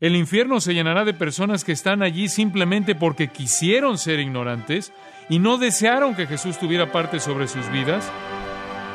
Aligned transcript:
El 0.00 0.16
infierno 0.16 0.62
se 0.62 0.72
llenará 0.72 1.04
de 1.04 1.12
personas 1.12 1.62
que 1.62 1.72
están 1.72 2.02
allí 2.02 2.30
simplemente 2.30 2.94
porque 2.94 3.28
quisieron 3.28 3.98
ser 3.98 4.18
ignorantes 4.18 4.94
y 5.28 5.40
no 5.40 5.58
desearon 5.58 6.14
que 6.14 6.26
Jesús 6.26 6.58
tuviera 6.58 6.90
parte 6.90 7.20
sobre 7.20 7.46
sus 7.48 7.70
vidas. 7.70 8.10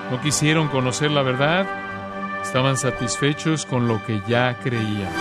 No 0.10 0.20
quisieron 0.20 0.68
conocer 0.68 1.12
la 1.12 1.22
verdad, 1.22 1.68
estaban 2.42 2.76
satisfechos 2.76 3.68
con 3.68 3.88
lo 3.88 4.04
que 4.04 4.20
ya 4.28 4.58
creían. 4.64 5.12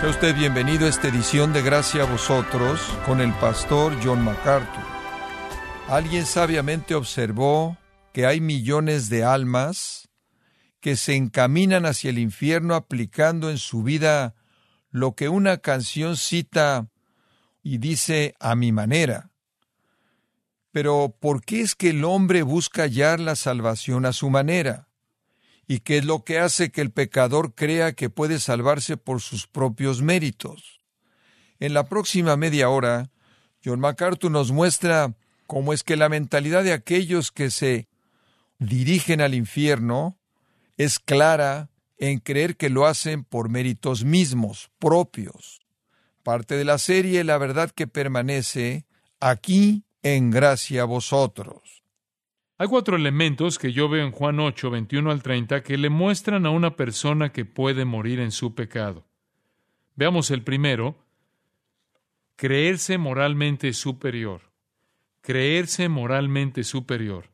Sea 0.00 0.10
usted 0.10 0.34
bienvenido 0.34 0.86
a 0.86 0.88
esta 0.88 1.06
edición 1.06 1.52
de 1.52 1.62
Gracia 1.62 2.02
a 2.02 2.06
vosotros 2.06 2.80
con 3.06 3.20
el 3.20 3.32
pastor 3.34 3.94
John 4.02 4.24
MacArthur. 4.24 4.82
Alguien 5.88 6.26
sabiamente 6.26 6.96
observó 6.96 7.76
que 8.14 8.26
hay 8.26 8.40
millones 8.40 9.08
de 9.08 9.24
almas 9.24 10.08
que 10.78 10.94
se 10.94 11.16
encaminan 11.16 11.84
hacia 11.84 12.10
el 12.10 12.20
infierno 12.20 12.76
aplicando 12.76 13.50
en 13.50 13.58
su 13.58 13.82
vida 13.82 14.36
lo 14.90 15.16
que 15.16 15.28
una 15.28 15.56
canción 15.58 16.16
cita 16.16 16.88
y 17.60 17.78
dice 17.78 18.36
a 18.38 18.54
mi 18.54 18.70
manera. 18.70 19.32
Pero 20.70 21.16
¿por 21.18 21.44
qué 21.44 21.62
es 21.62 21.74
que 21.74 21.90
el 21.90 22.04
hombre 22.04 22.44
busca 22.44 22.82
hallar 22.82 23.18
la 23.18 23.34
salvación 23.34 24.06
a 24.06 24.12
su 24.12 24.30
manera? 24.30 24.88
¿Y 25.66 25.80
qué 25.80 25.98
es 25.98 26.04
lo 26.04 26.22
que 26.22 26.38
hace 26.38 26.70
que 26.70 26.82
el 26.82 26.92
pecador 26.92 27.56
crea 27.56 27.94
que 27.94 28.10
puede 28.10 28.38
salvarse 28.38 28.96
por 28.96 29.22
sus 29.22 29.48
propios 29.48 30.02
méritos? 30.02 30.82
En 31.58 31.74
la 31.74 31.88
próxima 31.88 32.36
media 32.36 32.68
hora, 32.68 33.10
John 33.64 33.80
MacArthur 33.80 34.30
nos 34.30 34.52
muestra 34.52 35.16
cómo 35.48 35.72
es 35.72 35.82
que 35.82 35.96
la 35.96 36.08
mentalidad 36.08 36.62
de 36.62 36.74
aquellos 36.74 37.32
que 37.32 37.50
se 37.50 37.88
dirigen 38.66 39.20
al 39.20 39.34
infierno 39.34 40.18
es 40.76 40.98
clara 40.98 41.70
en 41.98 42.18
creer 42.18 42.56
que 42.56 42.70
lo 42.70 42.86
hacen 42.86 43.24
por 43.24 43.48
méritos 43.48 44.04
mismos, 44.04 44.70
propios. 44.78 45.60
Parte 46.22 46.56
de 46.56 46.64
la 46.64 46.78
serie 46.78 47.22
La 47.24 47.38
verdad 47.38 47.70
que 47.70 47.86
permanece 47.86 48.86
aquí 49.20 49.84
en 50.02 50.30
gracia 50.30 50.82
a 50.82 50.86
vosotros. 50.86 51.82
Hay 52.56 52.68
cuatro 52.68 52.96
elementos 52.96 53.58
que 53.58 53.72
yo 53.72 53.88
veo 53.88 54.06
en 54.06 54.12
Juan 54.12 54.38
8, 54.38 54.70
21 54.70 55.10
al 55.10 55.22
30 55.22 55.62
que 55.62 55.76
le 55.76 55.90
muestran 55.90 56.46
a 56.46 56.50
una 56.50 56.76
persona 56.76 57.32
que 57.32 57.44
puede 57.44 57.84
morir 57.84 58.20
en 58.20 58.30
su 58.30 58.54
pecado. 58.54 59.04
Veamos 59.96 60.30
el 60.30 60.42
primero, 60.42 60.96
creerse 62.36 62.96
moralmente 62.98 63.72
superior. 63.72 64.42
Creerse 65.20 65.88
moralmente 65.88 66.64
superior. 66.64 67.33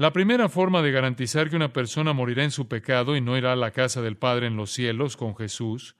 La 0.00 0.14
primera 0.14 0.48
forma 0.48 0.80
de 0.80 0.92
garantizar 0.92 1.50
que 1.50 1.56
una 1.56 1.74
persona 1.74 2.14
morirá 2.14 2.42
en 2.42 2.50
su 2.50 2.68
pecado 2.68 3.16
y 3.16 3.20
no 3.20 3.36
irá 3.36 3.52
a 3.52 3.56
la 3.56 3.70
casa 3.70 4.00
del 4.00 4.16
Padre 4.16 4.46
en 4.46 4.56
los 4.56 4.70
cielos 4.70 5.14
con 5.18 5.36
Jesús 5.36 5.94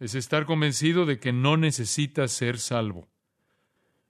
es 0.00 0.14
estar 0.14 0.46
convencido 0.46 1.04
de 1.04 1.18
que 1.18 1.30
no 1.30 1.58
necesita 1.58 2.26
ser 2.26 2.58
salvo. 2.58 3.10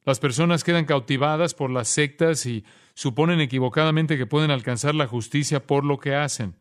Las 0.04 0.20
personas 0.20 0.62
quedan 0.62 0.84
cautivadas 0.84 1.52
por 1.52 1.72
las 1.72 1.88
sectas 1.88 2.46
y 2.46 2.64
suponen 2.94 3.40
equivocadamente 3.40 4.16
que 4.16 4.26
pueden 4.26 4.52
alcanzar 4.52 4.94
la 4.94 5.08
justicia 5.08 5.66
por 5.66 5.84
lo 5.84 5.98
que 5.98 6.14
hacen. 6.14 6.54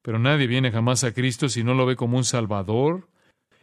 Pero 0.00 0.18
nadie 0.18 0.46
viene 0.46 0.72
jamás 0.72 1.04
a 1.04 1.12
Cristo 1.12 1.50
si 1.50 1.64
no 1.64 1.74
lo 1.74 1.84
ve 1.84 1.96
como 1.96 2.16
un 2.16 2.24
Salvador 2.24 3.10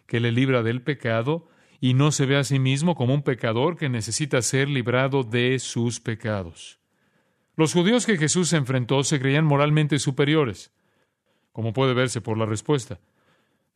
que 0.05 0.19
le 0.19 0.31
libra 0.31 0.61
del 0.61 0.83
pecado 0.83 1.47
y 1.81 1.95
no 1.95 2.11
se 2.11 2.27
ve 2.27 2.37
a 2.37 2.43
sí 2.43 2.59
mismo 2.59 2.93
como 2.93 3.15
un 3.15 3.23
pecador 3.23 3.75
que 3.77 3.89
necesita 3.89 4.43
ser 4.43 4.69
librado 4.69 5.23
de 5.23 5.57
sus 5.57 5.99
pecados. 5.99 6.84
Los 7.55 7.73
judíos 7.73 8.05
que 8.05 8.17
Jesús 8.17 8.51
enfrentó 8.53 9.03
se 9.03 9.19
creían 9.19 9.45
moralmente 9.45 9.99
superiores, 9.99 10.71
como 11.51 11.73
puede 11.73 11.93
verse 11.93 12.21
por 12.21 12.37
la 12.37 12.45
respuesta. 12.45 12.99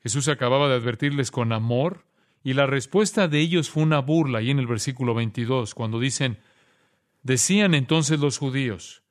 Jesús 0.02 0.28
acababa 0.28 0.68
de 0.68 0.76
advertirles 0.76 1.32
con 1.32 1.54
amor 1.54 2.06
y 2.44 2.54
la 2.54 2.66
respuesta 2.66 3.28
de 3.28 3.40
ellos 3.40 3.70
fue 3.70 3.84
una 3.84 4.00
burla, 4.00 4.42
y 4.42 4.50
en 4.50 4.60
el 4.60 4.68
versículo 4.68 5.14
22, 5.14 5.76
cuando 5.76 6.00
dicen, 6.00 6.40
decían 7.22 7.74
entonces 7.74 8.20
los 8.20 8.38
judíos, 8.38 9.04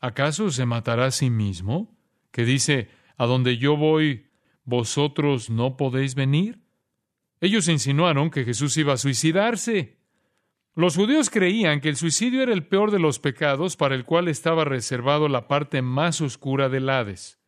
¿acaso 0.00 0.50
se 0.50 0.66
matará 0.66 1.06
a 1.06 1.10
sí 1.10 1.30
mismo? 1.30 1.96
Que 2.30 2.44
dice, 2.44 2.88
a 3.16 3.26
donde 3.26 3.58
yo 3.58 3.76
voy, 3.76 4.26
vosotros 4.64 5.50
no 5.50 5.76
podéis 5.76 6.14
venir. 6.14 6.60
Ellos 7.40 7.68
insinuaron 7.68 8.30
que 8.30 8.44
Jesús 8.44 8.76
iba 8.76 8.92
a 8.92 8.98
suicidarse. 8.98 9.95
Los 10.76 10.94
judíos 10.94 11.30
creían 11.30 11.80
que 11.80 11.88
el 11.88 11.96
suicidio 11.96 12.42
era 12.42 12.52
el 12.52 12.66
peor 12.66 12.90
de 12.90 12.98
los 12.98 13.18
pecados 13.18 13.78
para 13.78 13.94
el 13.94 14.04
cual 14.04 14.28
estaba 14.28 14.66
reservado 14.66 15.26
la 15.26 15.48
parte 15.48 15.80
más 15.80 16.20
oscura 16.20 16.68
del 16.68 16.90
Hades. 16.90 17.38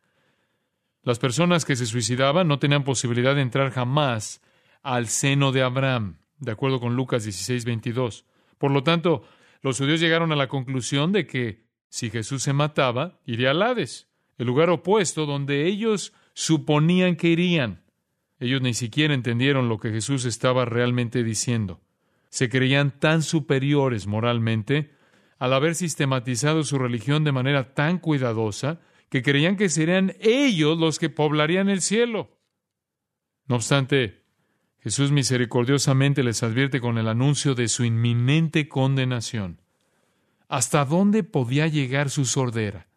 Las 1.03 1.19
personas 1.19 1.63
que 1.63 1.75
se 1.75 1.85
suicidaban 1.85 2.47
no 2.47 2.57
tenían 2.57 2.83
posibilidad 2.83 3.35
de 3.35 3.41
entrar 3.41 3.69
jamás 3.69 4.41
al 4.81 5.07
seno 5.09 5.51
de 5.51 5.61
Abraham, 5.61 6.17
de 6.39 6.53
acuerdo 6.53 6.79
con 6.79 6.95
Lucas 6.95 7.23
16, 7.23 7.65
22. 7.65 8.25
Por 8.57 8.71
lo 8.71 8.81
tanto, 8.81 9.21
los 9.61 9.77
judíos 9.77 9.99
llegaron 9.99 10.31
a 10.31 10.35
la 10.35 10.47
conclusión 10.47 11.11
de 11.11 11.27
que 11.27 11.67
si 11.87 12.09
Jesús 12.09 12.41
se 12.41 12.53
mataba, 12.53 13.19
iría 13.27 13.51
al 13.51 13.61
Hades, 13.61 14.07
el 14.39 14.47
lugar 14.47 14.71
opuesto 14.71 15.27
donde 15.27 15.67
ellos 15.67 16.13
suponían 16.33 17.15
que 17.15 17.27
irían. 17.27 17.83
Ellos 18.39 18.63
ni 18.63 18.73
siquiera 18.73 19.13
entendieron 19.13 19.69
lo 19.69 19.77
que 19.77 19.91
Jesús 19.91 20.25
estaba 20.25 20.65
realmente 20.65 21.23
diciendo 21.23 21.79
se 22.29 22.49
creían 22.49 22.99
tan 22.99 23.21
superiores 23.23 24.07
moralmente 24.07 24.93
al 25.37 25.53
haber 25.53 25.75
sistematizado 25.75 26.63
su 26.63 26.77
religión 26.77 27.23
de 27.23 27.31
manera 27.31 27.73
tan 27.73 27.97
cuidadosa 27.97 28.81
que 29.09 29.23
creían 29.23 29.57
que 29.57 29.69
serían 29.69 30.15
ellos 30.19 30.77
los 30.77 30.99
que 30.99 31.09
poblarían 31.09 31.69
el 31.69 31.81
cielo. 31.81 32.37
No 33.47 33.55
obstante, 33.55 34.23
Jesús 34.81 35.11
misericordiosamente 35.11 36.23
les 36.23 36.43
advierte 36.43 36.79
con 36.79 36.97
el 36.97 37.07
anuncio 37.07 37.55
de 37.55 37.67
su 37.67 37.83
inminente 37.83 38.69
condenación. 38.69 39.61
¿Hasta 40.47 40.85
dónde 40.85 41.23
podía 41.23 41.67
llegar 41.67 42.09
su 42.09 42.25
sordera? 42.25 42.87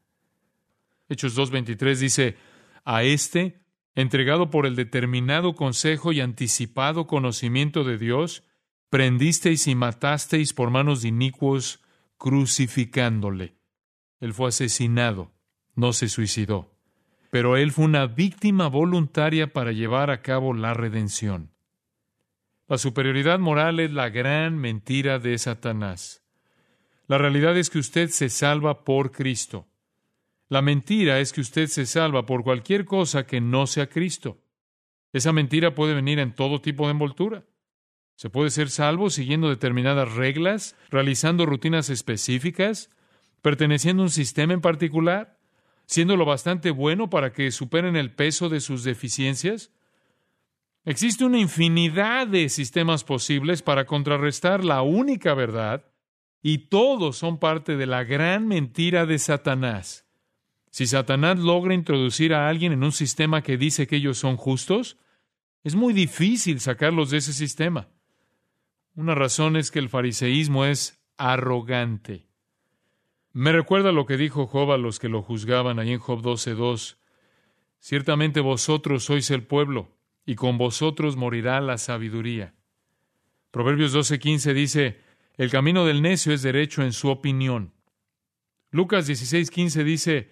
Hechos 1.08 1.36
2.23 1.36 1.96
dice, 1.96 2.36
a 2.84 3.02
éste, 3.02 3.60
entregado 3.94 4.50
por 4.50 4.66
el 4.66 4.76
determinado 4.76 5.54
consejo 5.54 6.12
y 6.12 6.20
anticipado 6.20 7.06
conocimiento 7.06 7.84
de 7.84 7.98
Dios, 7.98 8.44
prendisteis 8.92 9.68
y 9.68 9.74
matasteis 9.74 10.52
por 10.52 10.68
manos 10.68 11.00
de 11.00 11.08
inicuos, 11.08 11.80
crucificándole. 12.18 13.54
Él 14.20 14.34
fue 14.34 14.50
asesinado, 14.50 15.32
no 15.74 15.94
se 15.94 16.10
suicidó, 16.10 16.76
pero 17.30 17.56
él 17.56 17.72
fue 17.72 17.86
una 17.86 18.04
víctima 18.04 18.68
voluntaria 18.68 19.50
para 19.50 19.72
llevar 19.72 20.10
a 20.10 20.20
cabo 20.20 20.52
la 20.52 20.74
redención. 20.74 21.52
La 22.68 22.76
superioridad 22.76 23.38
moral 23.38 23.80
es 23.80 23.92
la 23.92 24.10
gran 24.10 24.58
mentira 24.58 25.18
de 25.18 25.38
Satanás. 25.38 26.22
La 27.06 27.16
realidad 27.16 27.56
es 27.56 27.70
que 27.70 27.78
usted 27.78 28.10
se 28.10 28.28
salva 28.28 28.84
por 28.84 29.10
Cristo. 29.10 29.66
La 30.50 30.60
mentira 30.60 31.18
es 31.18 31.32
que 31.32 31.40
usted 31.40 31.68
se 31.68 31.86
salva 31.86 32.26
por 32.26 32.44
cualquier 32.44 32.84
cosa 32.84 33.26
que 33.26 33.40
no 33.40 33.66
sea 33.66 33.88
Cristo. 33.88 34.42
Esa 35.14 35.32
mentira 35.32 35.74
puede 35.74 35.94
venir 35.94 36.18
en 36.18 36.34
todo 36.34 36.60
tipo 36.60 36.84
de 36.84 36.90
envoltura. 36.90 37.46
Se 38.16 38.30
puede 38.30 38.50
ser 38.50 38.70
salvo 38.70 39.10
siguiendo 39.10 39.48
determinadas 39.48 40.12
reglas, 40.14 40.76
realizando 40.90 41.46
rutinas 41.46 41.90
específicas, 41.90 42.90
perteneciendo 43.40 44.02
a 44.02 44.06
un 44.06 44.10
sistema 44.10 44.52
en 44.52 44.60
particular, 44.60 45.38
siendo 45.86 46.16
lo 46.16 46.24
bastante 46.24 46.70
bueno 46.70 47.10
para 47.10 47.32
que 47.32 47.50
superen 47.50 47.96
el 47.96 48.14
peso 48.14 48.48
de 48.48 48.60
sus 48.60 48.84
deficiencias. 48.84 49.72
Existe 50.84 51.24
una 51.24 51.38
infinidad 51.38 52.26
de 52.26 52.48
sistemas 52.48 53.04
posibles 53.04 53.62
para 53.62 53.86
contrarrestar 53.86 54.64
la 54.64 54.82
única 54.82 55.34
verdad 55.34 55.84
y 56.42 56.58
todos 56.68 57.16
son 57.16 57.38
parte 57.38 57.76
de 57.76 57.86
la 57.86 58.04
gran 58.04 58.48
mentira 58.48 59.06
de 59.06 59.18
Satanás. 59.18 60.06
Si 60.70 60.86
Satanás 60.86 61.38
logra 61.38 61.74
introducir 61.74 62.34
a 62.34 62.48
alguien 62.48 62.72
en 62.72 62.82
un 62.82 62.92
sistema 62.92 63.42
que 63.42 63.56
dice 63.56 63.86
que 63.86 63.96
ellos 63.96 64.18
son 64.18 64.36
justos, 64.36 64.96
es 65.62 65.74
muy 65.74 65.92
difícil 65.92 66.60
sacarlos 66.60 67.10
de 67.10 67.18
ese 67.18 67.32
sistema. 67.32 67.88
Una 68.94 69.14
razón 69.14 69.56
es 69.56 69.70
que 69.70 69.78
el 69.78 69.88
fariseísmo 69.88 70.66
es 70.66 71.02
arrogante. 71.16 72.26
Me 73.32 73.50
recuerda 73.52 73.90
lo 73.90 74.04
que 74.04 74.18
dijo 74.18 74.46
Job 74.46 74.72
a 74.72 74.76
los 74.76 74.98
que 74.98 75.08
lo 75.08 75.22
juzgaban 75.22 75.78
ahí 75.78 75.92
en 75.92 75.98
Job 75.98 76.20
12.2. 76.20 76.98
Ciertamente 77.78 78.40
vosotros 78.40 79.04
sois 79.04 79.30
el 79.30 79.44
pueblo, 79.44 79.96
y 80.26 80.34
con 80.34 80.58
vosotros 80.58 81.16
morirá 81.16 81.60
la 81.62 81.78
sabiduría. 81.78 82.54
Proverbios 83.50 83.94
12.15 83.94 84.52
dice, 84.52 85.00
el 85.38 85.50
camino 85.50 85.86
del 85.86 86.02
necio 86.02 86.34
es 86.34 86.42
derecho 86.42 86.82
en 86.82 86.92
su 86.92 87.08
opinión. 87.08 87.72
Lucas 88.70 89.08
16.15 89.08 89.84
dice, 89.84 90.30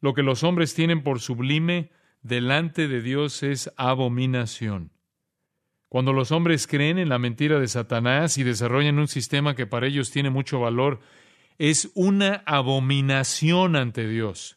lo 0.00 0.12
que 0.12 0.22
los 0.22 0.44
hombres 0.44 0.74
tienen 0.74 1.02
por 1.02 1.20
sublime, 1.20 1.90
delante 2.22 2.88
de 2.88 3.00
Dios 3.00 3.42
es 3.42 3.72
abominación. 3.76 4.91
Cuando 5.92 6.14
los 6.14 6.32
hombres 6.32 6.66
creen 6.66 6.98
en 6.98 7.10
la 7.10 7.18
mentira 7.18 7.60
de 7.60 7.68
Satanás 7.68 8.38
y 8.38 8.44
desarrollan 8.44 8.98
un 8.98 9.08
sistema 9.08 9.54
que 9.54 9.66
para 9.66 9.86
ellos 9.86 10.10
tiene 10.10 10.30
mucho 10.30 10.58
valor, 10.58 11.00
es 11.58 11.90
una 11.94 12.42
abominación 12.46 13.76
ante 13.76 14.08
Dios. 14.08 14.56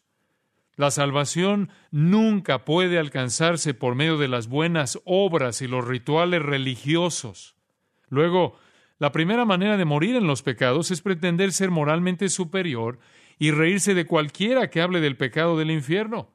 La 0.78 0.92
salvación 0.92 1.72
nunca 1.92 2.64
puede 2.64 2.98
alcanzarse 3.00 3.74
por 3.74 3.96
medio 3.96 4.18
de 4.18 4.30
las 4.30 4.48
buenas 4.48 5.02
obras 5.04 5.62
y 5.62 5.68
los 5.68 5.86
rituales 5.86 6.42
religiosos. 6.42 7.58
Luego, 8.08 8.58
la 8.98 9.12
primera 9.12 9.44
manera 9.44 9.76
de 9.76 9.84
morir 9.84 10.16
en 10.16 10.28
los 10.28 10.42
pecados 10.42 10.90
es 10.90 11.02
pretender 11.02 11.52
ser 11.52 11.70
moralmente 11.70 12.30
superior 12.30 12.98
y 13.38 13.52
reírse 13.52 13.94
de 13.94 14.06
cualquiera 14.06 14.70
que 14.70 14.80
hable 14.80 15.02
del 15.02 15.18
pecado 15.18 15.58
del 15.58 15.72
infierno. 15.72 16.32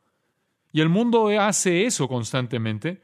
Y 0.72 0.82
el 0.82 0.90
mundo 0.90 1.28
hace 1.40 1.86
eso 1.86 2.06
constantemente. 2.06 3.00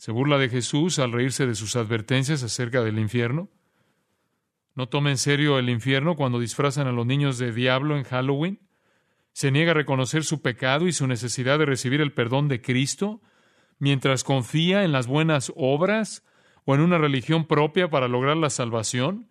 Se 0.00 0.12
burla 0.12 0.38
de 0.38 0.48
Jesús 0.48 0.98
al 0.98 1.12
reírse 1.12 1.46
de 1.46 1.54
sus 1.54 1.76
advertencias 1.76 2.42
acerca 2.42 2.82
del 2.82 2.98
infierno. 2.98 3.50
No 4.74 4.88
toma 4.88 5.10
en 5.10 5.18
serio 5.18 5.58
el 5.58 5.68
infierno 5.68 6.16
cuando 6.16 6.40
disfrazan 6.40 6.86
a 6.86 6.92
los 6.92 7.04
niños 7.04 7.36
de 7.36 7.52
diablo 7.52 7.98
en 7.98 8.04
Halloween 8.04 8.60
se 9.34 9.50
niega 9.50 9.72
a 9.72 9.74
reconocer 9.74 10.24
su 10.24 10.40
pecado 10.40 10.88
y 10.88 10.94
su 10.94 11.06
necesidad 11.06 11.58
de 11.58 11.66
recibir 11.66 12.00
el 12.00 12.14
perdón 12.14 12.48
de 12.48 12.62
Cristo, 12.62 13.20
mientras 13.78 14.24
confía 14.24 14.84
en 14.84 14.92
las 14.92 15.06
buenas 15.06 15.52
obras 15.54 16.24
o 16.64 16.74
en 16.74 16.80
una 16.80 16.96
religión 16.96 17.46
propia 17.46 17.90
para 17.90 18.08
lograr 18.08 18.38
la 18.38 18.48
salvación? 18.48 19.28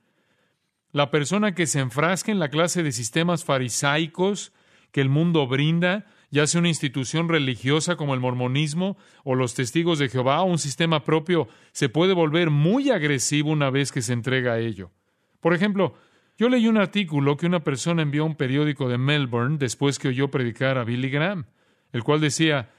La 0.92 1.10
persona 1.10 1.56
que 1.56 1.66
se 1.66 1.80
enfrasca 1.80 2.32
en 2.32 2.38
la 2.38 2.50
clase 2.50 2.84
de 2.84 2.92
sistemas 2.92 3.44
farisaicos 3.44 4.54
que 4.92 5.02
el 5.02 5.10
mundo 5.10 5.48
brinda, 5.48 6.06
ya 6.32 6.46
sea 6.48 6.60
una 6.60 6.68
institución 6.68 7.28
religiosa 7.28 7.96
como 7.96 8.14
el 8.14 8.20
mormonismo 8.20 8.98
o 9.24 9.36
los 9.36 9.56
testigos 9.56 10.00
de 10.00 10.10
Jehová 10.10 10.42
o 10.42 10.46
un 10.46 10.60
sistema 10.60 11.04
propio, 11.04 11.48
se 11.72 11.90
puede 11.90 12.14
volver 12.14 12.50
muy 12.50 12.92
agresivo 12.92 13.52
una 13.52 13.70
vez 13.70 13.92
que 13.92 14.02
se 14.02 14.14
entrega 14.14 14.54
a 14.54 14.60
ello. 14.60 14.92
Por 15.40 15.54
ejemplo, 15.54 15.96
yo 16.38 16.50
leí 16.50 16.68
un 16.68 16.78
artículo 16.78 17.36
que 17.36 17.48
una 17.48 17.64
persona 17.64 18.02
envió 18.02 18.24
a 18.24 18.28
un 18.28 18.36
periódico 18.36 18.88
de 18.88 18.98
Melbourne 18.98 19.58
después 19.58 20.00
que 20.00 20.10
oyó 20.10 20.30
predicar 20.30 20.78
a 20.78 20.84
Billy 20.84 21.10
Graham, 21.10 21.46
el 21.92 22.04
cual 22.04 22.22
decía, 22.22 22.70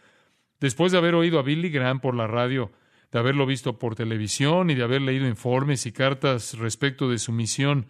después 0.61 0.93
de 0.93 0.99
haber 0.99 1.15
oído 1.15 1.39
a 1.39 1.43
Billy 1.43 1.71
Graham 1.71 2.01
por 2.01 2.15
la 2.15 2.27
radio, 2.27 2.71
de 3.11 3.19
haberlo 3.19 3.45
visto 3.45 3.79
por 3.79 3.97
televisión 3.97 4.71
y 4.71 4.75
de 4.75 4.85
haber 4.85 5.03
leído 5.03 5.27
informes 5.27 5.85
y 5.87 5.93
cartas 5.93 6.57
respecto 6.57 7.11
de 7.11 7.19
su 7.19 7.33
misión, 7.33 7.87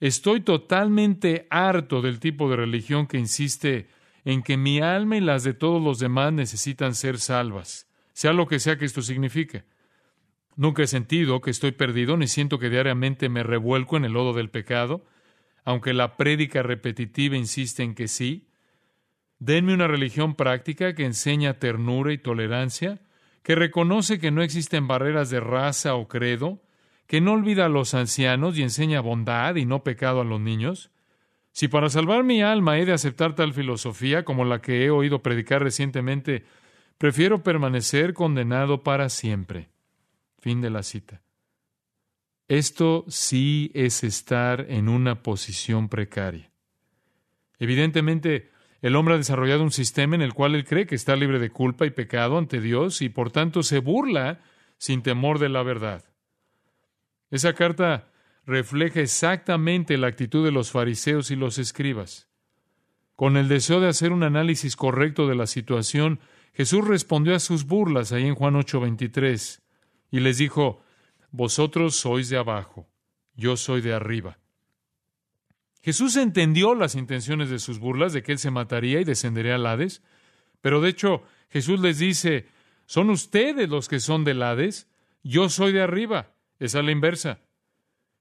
estoy 0.00 0.40
totalmente 0.40 1.46
harto 1.50 2.00
del 2.00 2.18
tipo 2.18 2.48
de 2.48 2.56
religión 2.56 3.06
que 3.06 3.18
insiste 3.18 3.88
en 4.24 4.42
que 4.42 4.56
mi 4.56 4.80
alma 4.80 5.16
y 5.16 5.20
las 5.20 5.44
de 5.44 5.54
todos 5.54 5.82
los 5.82 5.98
demás 5.98 6.32
necesitan 6.32 6.94
ser 6.94 7.18
salvas, 7.18 7.88
sea 8.12 8.32
lo 8.32 8.46
que 8.46 8.58
sea 8.58 8.78
que 8.78 8.84
esto 8.84 9.02
signifique. 9.02 9.64
Nunca 10.56 10.82
he 10.82 10.86
sentido 10.88 11.40
que 11.40 11.50
estoy 11.50 11.72
perdido, 11.72 12.16
ni 12.16 12.26
siento 12.26 12.58
que 12.58 12.68
diariamente 12.68 13.28
me 13.28 13.44
revuelco 13.44 13.96
en 13.96 14.04
el 14.04 14.12
lodo 14.12 14.32
del 14.32 14.50
pecado, 14.50 15.04
aunque 15.64 15.92
la 15.92 16.16
prédica 16.16 16.62
repetitiva 16.62 17.36
insiste 17.36 17.82
en 17.82 17.94
que 17.94 18.08
sí. 18.08 18.48
Denme 19.38 19.72
una 19.72 19.86
religión 19.86 20.34
práctica 20.34 20.94
que 20.94 21.04
enseña 21.04 21.60
ternura 21.60 22.12
y 22.12 22.18
tolerancia, 22.18 23.00
que 23.44 23.54
reconoce 23.54 24.18
que 24.18 24.30
no 24.30 24.42
existen 24.42 24.88
barreras 24.88 25.30
de 25.30 25.40
raza 25.40 25.94
o 25.94 26.08
credo, 26.08 26.60
que 27.06 27.20
no 27.20 27.34
olvida 27.34 27.66
a 27.66 27.70
los 27.70 27.94
ancianos 27.94 28.58
y 28.58 28.62
enseña 28.62 29.00
bondad 29.00 29.54
y 29.54 29.64
no 29.64 29.84
pecado 29.84 30.20
a 30.20 30.24
los 30.24 30.40
niños. 30.40 30.90
Si 31.58 31.66
para 31.66 31.90
salvar 31.90 32.22
mi 32.22 32.40
alma 32.40 32.78
he 32.78 32.86
de 32.86 32.92
aceptar 32.92 33.34
tal 33.34 33.52
filosofía 33.52 34.24
como 34.24 34.44
la 34.44 34.62
que 34.62 34.84
he 34.84 34.90
oído 34.90 35.24
predicar 35.24 35.60
recientemente, 35.60 36.44
prefiero 36.98 37.42
permanecer 37.42 38.14
condenado 38.14 38.84
para 38.84 39.08
siempre. 39.08 39.68
Fin 40.38 40.60
de 40.60 40.70
la 40.70 40.84
cita. 40.84 41.20
Esto 42.46 43.04
sí 43.08 43.72
es 43.74 44.04
estar 44.04 44.66
en 44.68 44.88
una 44.88 45.24
posición 45.24 45.88
precaria. 45.88 46.48
Evidentemente, 47.58 48.52
el 48.80 48.94
hombre 48.94 49.14
ha 49.14 49.18
desarrollado 49.18 49.64
un 49.64 49.72
sistema 49.72 50.14
en 50.14 50.22
el 50.22 50.34
cual 50.34 50.54
él 50.54 50.64
cree 50.64 50.86
que 50.86 50.94
está 50.94 51.16
libre 51.16 51.40
de 51.40 51.50
culpa 51.50 51.86
y 51.86 51.90
pecado 51.90 52.38
ante 52.38 52.60
Dios 52.60 53.02
y 53.02 53.08
por 53.08 53.32
tanto 53.32 53.64
se 53.64 53.80
burla 53.80 54.42
sin 54.76 55.02
temor 55.02 55.40
de 55.40 55.48
la 55.48 55.64
verdad. 55.64 56.04
Esa 57.32 57.54
carta 57.54 58.12
refleja 58.48 59.00
exactamente 59.00 59.98
la 59.98 60.06
actitud 60.06 60.42
de 60.42 60.50
los 60.50 60.70
fariseos 60.70 61.30
y 61.30 61.36
los 61.36 61.58
escribas. 61.58 62.30
Con 63.14 63.36
el 63.36 63.46
deseo 63.46 63.78
de 63.78 63.88
hacer 63.88 64.10
un 64.10 64.22
análisis 64.22 64.74
correcto 64.74 65.28
de 65.28 65.34
la 65.34 65.46
situación, 65.46 66.18
Jesús 66.54 66.88
respondió 66.88 67.34
a 67.34 67.40
sus 67.40 67.66
burlas 67.66 68.10
ahí 68.10 68.24
en 68.26 68.34
Juan 68.34 68.54
8:23 68.54 69.60
y 70.10 70.20
les 70.20 70.38
dijo, 70.38 70.82
Vosotros 71.30 71.96
sois 71.96 72.30
de 72.30 72.38
abajo, 72.38 72.88
yo 73.36 73.58
soy 73.58 73.82
de 73.82 73.92
arriba. 73.92 74.38
Jesús 75.82 76.16
entendió 76.16 76.74
las 76.74 76.94
intenciones 76.94 77.50
de 77.50 77.58
sus 77.58 77.78
burlas 77.78 78.14
de 78.14 78.22
que 78.22 78.32
él 78.32 78.38
se 78.38 78.50
mataría 78.50 78.98
y 78.98 79.04
descendería 79.04 79.56
al 79.56 79.66
Hades, 79.66 80.02
pero 80.62 80.80
de 80.80 80.88
hecho 80.88 81.22
Jesús 81.50 81.80
les 81.80 81.98
dice, 81.98 82.46
son 82.86 83.10
ustedes 83.10 83.68
los 83.68 83.88
que 83.88 84.00
son 84.00 84.24
del 84.24 84.42
Hades, 84.42 84.88
yo 85.22 85.50
soy 85.50 85.72
de 85.72 85.82
arriba. 85.82 86.32
Es 86.58 86.72
la 86.72 86.90
inversa. 86.90 87.40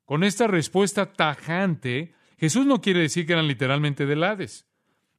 Con 0.08 0.24
esta 0.24 0.48
respuesta 0.48 1.12
tajante, 1.12 2.14
Jesús 2.38 2.66
no 2.66 2.80
quiere 2.80 3.02
decir 3.02 3.26
que 3.26 3.34
eran 3.34 3.46
literalmente 3.46 4.06
del 4.06 4.24
Hades. 4.24 4.66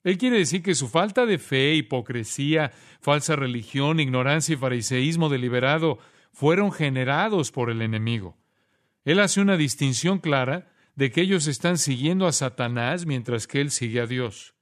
Él 0.02 0.16
quiere 0.16 0.38
decir 0.38 0.62
que 0.62 0.74
su 0.74 0.88
falta 0.88 1.26
de 1.26 1.36
fe, 1.36 1.74
hipocresía, 1.74 2.72
falsa 2.98 3.36
religión, 3.36 4.00
ignorancia 4.00 4.54
y 4.54 4.56
fariseísmo 4.56 5.28
deliberado 5.28 5.98
fueron 6.32 6.72
generados 6.72 7.52
por 7.52 7.68
el 7.68 7.82
enemigo. 7.82 8.38
Él 9.04 9.20
hace 9.20 9.42
una 9.42 9.58
distinción 9.58 10.20
clara 10.20 10.72
de 10.94 11.10
que 11.10 11.20
ellos 11.20 11.48
están 11.48 11.76
siguiendo 11.76 12.26
a 12.26 12.32
Satanás 12.32 13.04
mientras 13.04 13.46
que 13.46 13.60
él 13.60 13.70
sigue 13.70 14.00
a 14.00 14.06
Dios. 14.06 14.54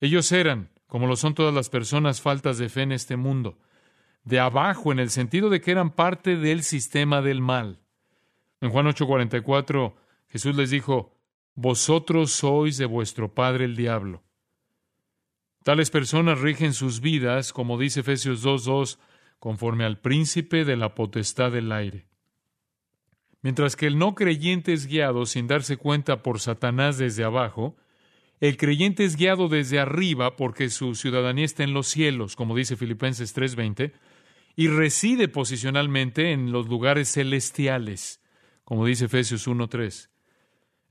Ellos 0.00 0.32
eran, 0.32 0.70
como 0.88 1.06
lo 1.06 1.14
son 1.14 1.34
todas 1.34 1.54
las 1.54 1.68
personas 1.68 2.20
faltas 2.20 2.58
de 2.58 2.68
fe 2.68 2.82
en 2.82 2.90
este 2.90 3.16
mundo, 3.16 3.60
de 4.24 4.40
abajo 4.40 4.90
en 4.90 4.98
el 4.98 5.10
sentido 5.10 5.50
de 5.50 5.60
que 5.60 5.70
eran 5.70 5.92
parte 5.92 6.34
del 6.34 6.64
sistema 6.64 7.22
del 7.22 7.40
mal. 7.40 7.81
En 8.62 8.70
Juan 8.70 8.86
8:44 8.86 9.96
Jesús 10.28 10.56
les 10.56 10.70
dijo, 10.70 11.18
Vosotros 11.54 12.30
sois 12.32 12.78
de 12.78 12.86
vuestro 12.86 13.34
padre 13.34 13.64
el 13.64 13.74
diablo. 13.76 14.22
Tales 15.64 15.90
personas 15.90 16.40
rigen 16.40 16.72
sus 16.72 17.00
vidas, 17.00 17.52
como 17.52 17.76
dice 17.76 18.00
Efesios 18.00 18.42
2:2, 18.44 18.98
conforme 19.40 19.84
al 19.84 19.98
príncipe 19.98 20.64
de 20.64 20.76
la 20.76 20.94
potestad 20.94 21.50
del 21.50 21.72
aire. 21.72 22.06
Mientras 23.42 23.74
que 23.74 23.88
el 23.88 23.98
no 23.98 24.14
creyente 24.14 24.72
es 24.72 24.86
guiado 24.86 25.26
sin 25.26 25.48
darse 25.48 25.76
cuenta 25.76 26.22
por 26.22 26.38
Satanás 26.38 26.98
desde 26.98 27.24
abajo, 27.24 27.76
el 28.38 28.56
creyente 28.56 29.04
es 29.04 29.16
guiado 29.16 29.48
desde 29.48 29.80
arriba 29.80 30.36
porque 30.36 30.70
su 30.70 30.94
ciudadanía 30.94 31.44
está 31.44 31.64
en 31.64 31.74
los 31.74 31.88
cielos, 31.88 32.36
como 32.36 32.56
dice 32.56 32.76
Filipenses 32.76 33.34
3:20, 33.34 33.92
y 34.54 34.68
reside 34.68 35.26
posicionalmente 35.26 36.30
en 36.30 36.52
los 36.52 36.68
lugares 36.68 37.12
celestiales, 37.12 38.21
como 38.72 38.86
dice 38.86 39.04
Efesios 39.04 39.46
1:3. 39.46 40.08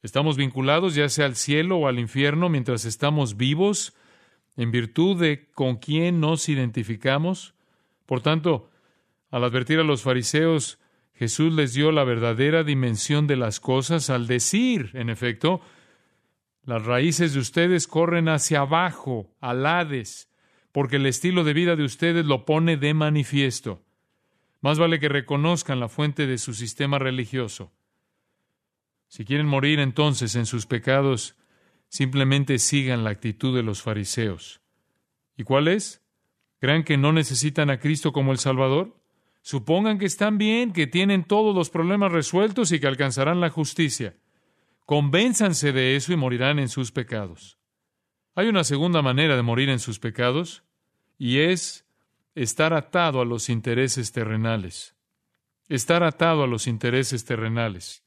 Estamos 0.03 0.37
vinculados 0.37 0.93
ya 0.93 1.09
sea 1.09 1.25
al 1.25 1.35
cielo 1.35 1.77
o 1.77 1.87
al 1.87 1.97
infierno 1.97 2.47
mientras 2.47 2.85
estamos 2.85 3.37
vivos, 3.37 3.95
en 4.55 4.69
virtud 4.69 5.19
de 5.19 5.49
con 5.55 5.77
quién 5.77 6.19
nos 6.19 6.47
identificamos, 6.47 7.55
por 8.05 8.21
tanto, 8.21 8.69
al 9.31 9.45
advertir 9.45 9.79
a 9.79 9.83
los 9.83 10.03
fariseos, 10.03 10.77
Jesús 11.15 11.55
les 11.55 11.73
dio 11.73 11.91
la 11.91 12.03
verdadera 12.03 12.63
dimensión 12.63 13.25
de 13.25 13.37
las 13.37 13.59
cosas 13.59 14.11
al 14.11 14.27
decir, 14.27 14.91
en 14.93 15.09
efecto, 15.09 15.61
las 16.63 16.85
raíces 16.85 17.33
de 17.33 17.39
ustedes 17.39 17.87
corren 17.87 18.29
hacia 18.29 18.59
abajo, 18.59 19.33
al 19.39 19.65
Hades, 19.65 20.29
porque 20.71 20.97
el 20.97 21.07
estilo 21.07 21.43
de 21.43 21.53
vida 21.53 21.75
de 21.75 21.85
ustedes 21.85 22.27
lo 22.27 22.45
pone 22.45 22.77
de 22.77 22.93
manifiesto. 22.93 23.81
Más 24.61 24.77
vale 24.77 24.99
que 24.99 25.09
reconozcan 25.09 25.79
la 25.79 25.89
fuente 25.89 26.27
de 26.27 26.37
su 26.37 26.53
sistema 26.53 26.99
religioso. 26.99 27.71
Si 29.07 29.25
quieren 29.25 29.47
morir 29.47 29.79
entonces 29.79 30.35
en 30.35 30.45
sus 30.45 30.67
pecados, 30.67 31.35
simplemente 31.89 32.59
sigan 32.59 33.03
la 33.03 33.09
actitud 33.09 33.55
de 33.55 33.63
los 33.63 33.81
fariseos. 33.81 34.61
¿Y 35.35 35.43
cuál 35.43 35.67
es? 35.67 36.01
¿Crean 36.59 36.83
que 36.83 36.95
no 36.95 37.11
necesitan 37.11 37.69
a 37.69 37.79
Cristo 37.79 38.13
como 38.13 38.31
el 38.31 38.37
Salvador? 38.37 38.95
Supongan 39.41 39.97
que 39.97 40.05
están 40.05 40.37
bien, 40.37 40.71
que 40.71 40.85
tienen 40.85 41.23
todos 41.23 41.55
los 41.55 41.71
problemas 41.71 42.11
resueltos 42.11 42.71
y 42.71 42.79
que 42.79 42.87
alcanzarán 42.87 43.41
la 43.41 43.49
justicia. 43.49 44.15
Convénzanse 44.85 45.73
de 45.73 45.95
eso 45.95 46.13
y 46.13 46.17
morirán 46.17 46.59
en 46.59 46.69
sus 46.69 46.91
pecados. 46.91 47.57
Hay 48.35 48.47
una 48.47 48.63
segunda 48.63 49.01
manera 49.01 49.35
de 49.35 49.41
morir 49.41 49.69
en 49.69 49.79
sus 49.79 49.99
pecados, 49.99 50.63
y 51.17 51.39
es 51.39 51.85
estar 52.35 52.73
atado 52.73 53.21
a 53.21 53.25
los 53.25 53.49
intereses 53.49 54.11
terrenales. 54.11 54.95
Estar 55.67 56.03
atado 56.03 56.43
a 56.43 56.47
los 56.47 56.67
intereses 56.67 57.25
terrenales. 57.25 58.03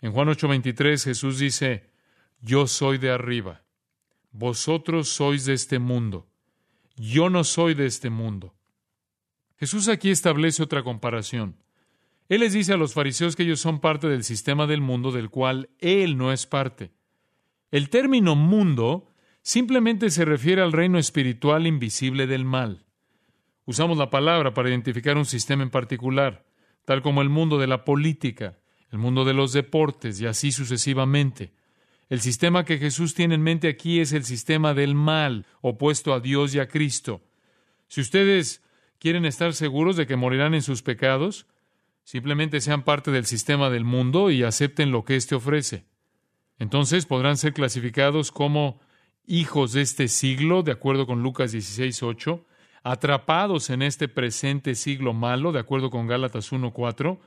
En 0.00 0.12
Juan 0.12 0.28
8:23 0.28 1.04
Jesús 1.04 1.38
dice, 1.38 1.90
Yo 2.40 2.66
soy 2.66 2.98
de 2.98 3.10
arriba, 3.10 3.64
vosotros 4.30 5.08
sois 5.08 5.44
de 5.44 5.54
este 5.54 5.78
mundo 5.78 6.28
yo 6.96 7.30
no 7.30 7.44
soy 7.44 7.74
de 7.74 7.86
este 7.86 8.10
mundo. 8.10 8.54
Jesús 9.56 9.88
aquí 9.88 10.10
establece 10.10 10.62
otra 10.62 10.82
comparación. 10.82 11.56
Él 12.28 12.40
les 12.40 12.52
dice 12.52 12.72
a 12.72 12.76
los 12.76 12.94
fariseos 12.94 13.36
que 13.36 13.42
ellos 13.42 13.60
son 13.60 13.80
parte 13.80 14.08
del 14.08 14.24
sistema 14.24 14.66
del 14.66 14.80
mundo 14.80 15.12
del 15.12 15.30
cual 15.30 15.70
Él 15.78 16.16
no 16.16 16.32
es 16.32 16.46
parte. 16.46 16.92
El 17.70 17.90
término 17.90 18.34
mundo 18.34 19.08
simplemente 19.42 20.10
se 20.10 20.24
refiere 20.24 20.62
al 20.62 20.72
reino 20.72 20.98
espiritual 20.98 21.66
invisible 21.66 22.26
del 22.26 22.44
mal. 22.44 22.83
Usamos 23.66 23.96
la 23.96 24.10
palabra 24.10 24.52
para 24.52 24.68
identificar 24.68 25.16
un 25.16 25.24
sistema 25.24 25.62
en 25.62 25.70
particular, 25.70 26.44
tal 26.84 27.02
como 27.02 27.22
el 27.22 27.30
mundo 27.30 27.58
de 27.58 27.66
la 27.66 27.84
política, 27.84 28.58
el 28.90 28.98
mundo 28.98 29.24
de 29.24 29.34
los 29.34 29.52
deportes 29.52 30.20
y 30.20 30.26
así 30.26 30.52
sucesivamente. 30.52 31.52
El 32.10 32.20
sistema 32.20 32.64
que 32.64 32.78
Jesús 32.78 33.14
tiene 33.14 33.34
en 33.34 33.42
mente 33.42 33.68
aquí 33.68 34.00
es 34.00 34.12
el 34.12 34.24
sistema 34.24 34.74
del 34.74 34.94
mal, 34.94 35.46
opuesto 35.62 36.12
a 36.12 36.20
Dios 36.20 36.54
y 36.54 36.60
a 36.60 36.68
Cristo. 36.68 37.22
Si 37.88 38.00
ustedes 38.00 38.62
quieren 38.98 39.24
estar 39.24 39.54
seguros 39.54 39.96
de 39.96 40.06
que 40.06 40.16
morirán 40.16 40.54
en 40.54 40.62
sus 40.62 40.82
pecados, 40.82 41.46
simplemente 42.04 42.60
sean 42.60 42.82
parte 42.82 43.10
del 43.10 43.24
sistema 43.24 43.70
del 43.70 43.84
mundo 43.84 44.30
y 44.30 44.42
acepten 44.42 44.90
lo 44.90 45.04
que 45.04 45.16
éste 45.16 45.34
ofrece. 45.34 45.86
Entonces 46.58 47.06
podrán 47.06 47.38
ser 47.38 47.54
clasificados 47.54 48.30
como 48.30 48.80
hijos 49.26 49.72
de 49.72 49.80
este 49.80 50.08
siglo, 50.08 50.62
de 50.62 50.72
acuerdo 50.72 51.06
con 51.06 51.22
Lucas 51.22 51.52
16:8, 51.52 52.44
atrapados 52.84 53.70
en 53.70 53.82
este 53.82 54.06
presente 54.06 54.76
siglo 54.76 55.14
malo, 55.14 55.50
de 55.50 55.58
acuerdo 55.58 55.90
con 55.90 56.06
Gálatas 56.06 56.52
1:4, 56.52 57.18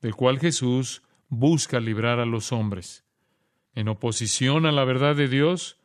del 0.00 0.14
cual 0.14 0.38
Jesús 0.38 1.02
busca 1.28 1.80
librar 1.80 2.20
a 2.20 2.24
los 2.24 2.52
hombres. 2.52 3.04
En 3.74 3.88
oposición 3.88 4.66
a 4.66 4.72
la 4.72 4.84
verdad 4.84 5.14
de 5.16 5.28
Dios, 5.28 5.78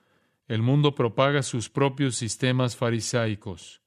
el 0.47 0.61
mundo 0.61 0.95
propaga 0.95 1.43
sus 1.43 1.69
propios 1.69 2.15
sistemas 2.15 2.77
farisaicos. 2.77 3.81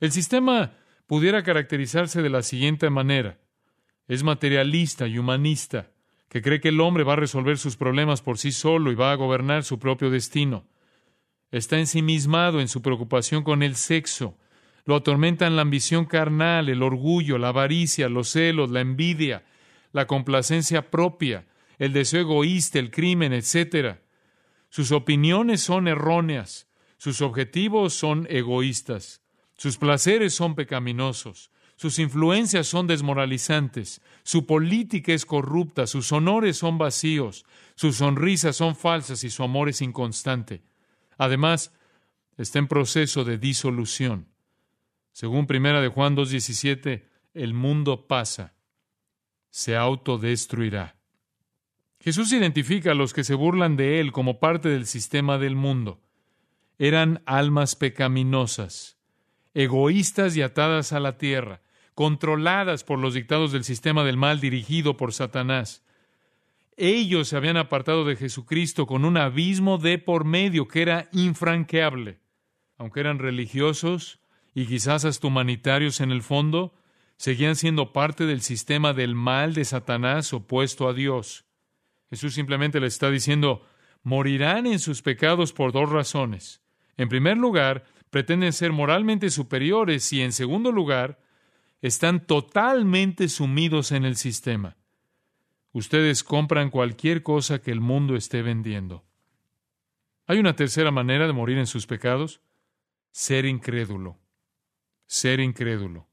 El 0.00 0.12
sistema 0.12 0.72
pudiera 1.06 1.42
caracterizarse 1.42 2.20
de 2.20 2.30
la 2.30 2.42
siguiente 2.42 2.90
manera. 2.90 3.38
Es 4.08 4.22
materialista 4.22 5.06
y 5.06 5.18
humanista, 5.18 5.90
que 6.28 6.42
cree 6.42 6.60
que 6.60 6.68
el 6.68 6.80
hombre 6.80 7.04
va 7.04 7.14
a 7.14 7.16
resolver 7.16 7.58
sus 7.58 7.76
problemas 7.76 8.22
por 8.22 8.38
sí 8.38 8.52
solo 8.52 8.90
y 8.90 8.94
va 8.96 9.12
a 9.12 9.16
gobernar 9.16 9.64
su 9.64 9.78
propio 9.78 10.10
destino. 10.10 10.66
Está 11.50 11.78
ensimismado 11.78 12.60
en 12.60 12.68
su 12.68 12.82
preocupación 12.82 13.42
con 13.42 13.62
el 13.62 13.76
sexo. 13.76 14.36
Lo 14.88 14.96
atormentan 14.96 15.54
la 15.54 15.60
ambición 15.60 16.06
carnal, 16.06 16.70
el 16.70 16.82
orgullo, 16.82 17.36
la 17.36 17.48
avaricia, 17.48 18.08
los 18.08 18.30
celos, 18.30 18.70
la 18.70 18.80
envidia, 18.80 19.44
la 19.92 20.06
complacencia 20.06 20.90
propia, 20.90 21.46
el 21.78 21.92
deseo 21.92 22.22
egoísta, 22.22 22.78
el 22.78 22.90
crimen, 22.90 23.34
etc. 23.34 23.98
Sus 24.70 24.90
opiniones 24.90 25.60
son 25.60 25.88
erróneas, 25.88 26.68
sus 26.96 27.20
objetivos 27.20 27.92
son 27.92 28.26
egoístas, 28.30 29.20
sus 29.58 29.76
placeres 29.76 30.32
son 30.32 30.54
pecaminosos, 30.54 31.50
sus 31.76 31.98
influencias 31.98 32.66
son 32.66 32.86
desmoralizantes, 32.86 34.00
su 34.22 34.46
política 34.46 35.12
es 35.12 35.26
corrupta, 35.26 35.86
sus 35.86 36.10
honores 36.12 36.56
son 36.56 36.78
vacíos, 36.78 37.44
sus 37.74 37.96
sonrisas 37.96 38.56
son 38.56 38.74
falsas 38.74 39.22
y 39.22 39.28
su 39.28 39.42
amor 39.42 39.68
es 39.68 39.82
inconstante. 39.82 40.62
Además, 41.18 41.74
está 42.38 42.58
en 42.58 42.68
proceso 42.68 43.24
de 43.24 43.36
disolución. 43.36 44.28
Según 45.18 45.48
Primera 45.48 45.80
de 45.80 45.88
Juan 45.88 46.14
2:17, 46.14 47.08
el 47.34 47.52
mundo 47.52 48.06
pasa, 48.06 48.54
se 49.50 49.76
autodestruirá. 49.76 50.94
Jesús 51.98 52.32
identifica 52.32 52.92
a 52.92 52.94
los 52.94 53.12
que 53.12 53.24
se 53.24 53.34
burlan 53.34 53.76
de 53.76 53.98
él 53.98 54.12
como 54.12 54.38
parte 54.38 54.68
del 54.68 54.86
sistema 54.86 55.36
del 55.36 55.56
mundo. 55.56 56.00
Eran 56.78 57.20
almas 57.26 57.74
pecaminosas, 57.74 58.96
egoístas 59.54 60.36
y 60.36 60.42
atadas 60.42 60.92
a 60.92 61.00
la 61.00 61.18
tierra, 61.18 61.62
controladas 61.96 62.84
por 62.84 63.00
los 63.00 63.14
dictados 63.14 63.50
del 63.50 63.64
sistema 63.64 64.04
del 64.04 64.18
mal 64.18 64.38
dirigido 64.38 64.96
por 64.96 65.12
Satanás. 65.12 65.84
Ellos 66.76 67.26
se 67.26 67.36
habían 67.36 67.56
apartado 67.56 68.04
de 68.04 68.14
Jesucristo 68.14 68.86
con 68.86 69.04
un 69.04 69.16
abismo 69.16 69.78
de 69.78 69.98
por 69.98 70.24
medio 70.24 70.68
que 70.68 70.82
era 70.82 71.08
infranqueable. 71.10 72.20
Aunque 72.76 73.00
eran 73.00 73.18
religiosos 73.18 74.20
y 74.54 74.66
quizás 74.66 75.04
hasta 75.04 75.26
humanitarios 75.26 76.00
en 76.00 76.10
el 76.10 76.22
fondo, 76.22 76.74
seguían 77.16 77.56
siendo 77.56 77.92
parte 77.92 78.26
del 78.26 78.40
sistema 78.40 78.92
del 78.92 79.14
mal 79.14 79.54
de 79.54 79.64
Satanás 79.64 80.32
opuesto 80.32 80.88
a 80.88 80.94
Dios. 80.94 81.44
Jesús 82.10 82.34
simplemente 82.34 82.80
les 82.80 82.94
está 82.94 83.10
diciendo, 83.10 83.66
morirán 84.02 84.66
en 84.66 84.78
sus 84.78 85.02
pecados 85.02 85.52
por 85.52 85.72
dos 85.72 85.90
razones. 85.90 86.62
En 86.96 87.08
primer 87.08 87.36
lugar, 87.36 87.84
pretenden 88.10 88.52
ser 88.52 88.72
moralmente 88.72 89.30
superiores 89.30 90.12
y 90.12 90.22
en 90.22 90.32
segundo 90.32 90.72
lugar, 90.72 91.20
están 91.82 92.26
totalmente 92.26 93.28
sumidos 93.28 93.92
en 93.92 94.04
el 94.04 94.16
sistema. 94.16 94.76
Ustedes 95.72 96.24
compran 96.24 96.70
cualquier 96.70 97.22
cosa 97.22 97.60
que 97.60 97.70
el 97.70 97.80
mundo 97.80 98.16
esté 98.16 98.42
vendiendo. 98.42 99.04
Hay 100.26 100.38
una 100.38 100.56
tercera 100.56 100.90
manera 100.90 101.26
de 101.26 101.32
morir 101.32 101.58
en 101.58 101.66
sus 101.66 101.86
pecados, 101.86 102.40
ser 103.12 103.44
incrédulo. 103.44 104.18
Ser 105.08 105.40
incrédulo. 105.40 106.06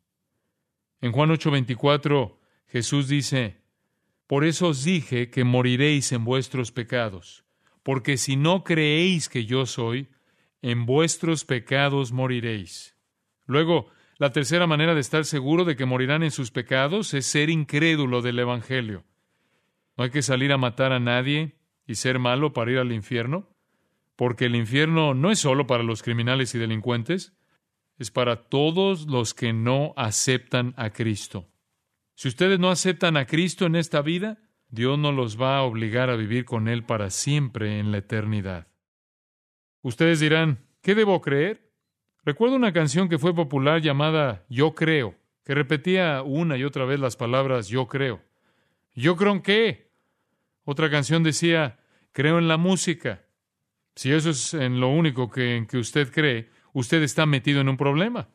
En 1.01 1.11
Juan 1.11 1.29
8:24 1.29 2.39
Jesús 2.67 3.09
dice, 3.09 3.61
por 4.25 4.45
eso 4.45 4.69
os 4.69 4.83
dije 4.83 5.29
que 5.29 5.43
moriréis 5.43 6.13
en 6.13 6.23
vuestros 6.23 6.71
pecados, 6.71 7.43
porque 7.83 8.17
si 8.17 8.37
no 8.37 8.63
creéis 8.63 9.29
que 9.29 9.45
yo 9.45 9.65
soy, 9.65 10.07
en 10.61 10.85
vuestros 10.85 11.43
pecados 11.45 12.11
moriréis. 12.11 12.95
Luego, 13.45 13.87
la 14.17 14.31
tercera 14.31 14.65
manera 14.65 14.95
de 14.95 15.01
estar 15.01 15.25
seguro 15.25 15.65
de 15.65 15.75
que 15.75 15.85
morirán 15.85 16.23
en 16.23 16.31
sus 16.31 16.49
pecados 16.49 17.13
es 17.13 17.25
ser 17.25 17.49
incrédulo 17.49 18.21
del 18.21 18.39
Evangelio. 18.39 19.03
No 19.97 20.05
hay 20.05 20.09
que 20.09 20.21
salir 20.21 20.53
a 20.53 20.57
matar 20.57 20.93
a 20.93 21.01
nadie 21.01 21.57
y 21.85 21.95
ser 21.95 22.17
malo 22.17 22.53
para 22.53 22.71
ir 22.71 22.77
al 22.79 22.93
infierno, 22.93 23.49
porque 24.15 24.45
el 24.45 24.55
infierno 24.55 25.13
no 25.13 25.31
es 25.31 25.39
solo 25.39 25.67
para 25.67 25.83
los 25.83 26.01
criminales 26.01 26.55
y 26.55 26.59
delincuentes, 26.59 27.33
es 27.97 28.11
para 28.11 28.47
todos 28.47 29.07
los 29.07 29.33
que 29.33 29.53
no 29.53 29.93
aceptan 29.95 30.73
a 30.77 30.89
Cristo. 30.91 31.47
Si 32.15 32.27
ustedes 32.27 32.59
no 32.59 32.69
aceptan 32.69 33.17
a 33.17 33.25
Cristo 33.25 33.65
en 33.65 33.75
esta 33.75 34.01
vida, 34.01 34.37
Dios 34.69 34.97
no 34.97 35.11
los 35.11 35.39
va 35.39 35.57
a 35.57 35.63
obligar 35.63 36.09
a 36.09 36.15
vivir 36.15 36.45
con 36.45 36.67
Él 36.67 36.83
para 36.83 37.09
siempre 37.09 37.79
en 37.79 37.91
la 37.91 37.99
eternidad. 37.99 38.67
Ustedes 39.81 40.19
dirán, 40.19 40.65
¿qué 40.81 40.95
debo 40.95 41.21
creer? 41.21 41.71
Recuerdo 42.23 42.55
una 42.55 42.73
canción 42.73 43.07
que 43.07 43.19
fue 43.19 43.35
popular 43.35 43.81
llamada 43.81 44.45
Yo 44.49 44.73
creo, 44.73 45.15
que 45.43 45.53
repetía 45.53 46.23
una 46.23 46.57
y 46.57 46.63
otra 46.63 46.85
vez 46.85 46.99
las 46.99 47.15
palabras 47.15 47.67
Yo 47.67 47.87
creo. 47.87 48.21
¿Yo 48.93 49.15
creo 49.15 49.33
en 49.33 49.41
qué? 49.41 49.91
Otra 50.63 50.89
canción 50.89 51.21
decía, 51.21 51.79
creo 52.11 52.39
en 52.39 52.47
la 52.47 52.57
música. 52.57 53.25
Si 53.93 54.11
eso 54.11 54.31
es 54.31 54.53
en 54.53 54.79
lo 54.79 54.89
único 54.89 55.29
que, 55.29 55.55
en 55.55 55.67
que 55.67 55.77
usted 55.77 56.11
cree, 56.11 56.49
usted 56.75 57.01
está 57.03 57.25
metido 57.25 57.61
en 57.61 57.69
un 57.69 57.77
problema. 57.77 58.27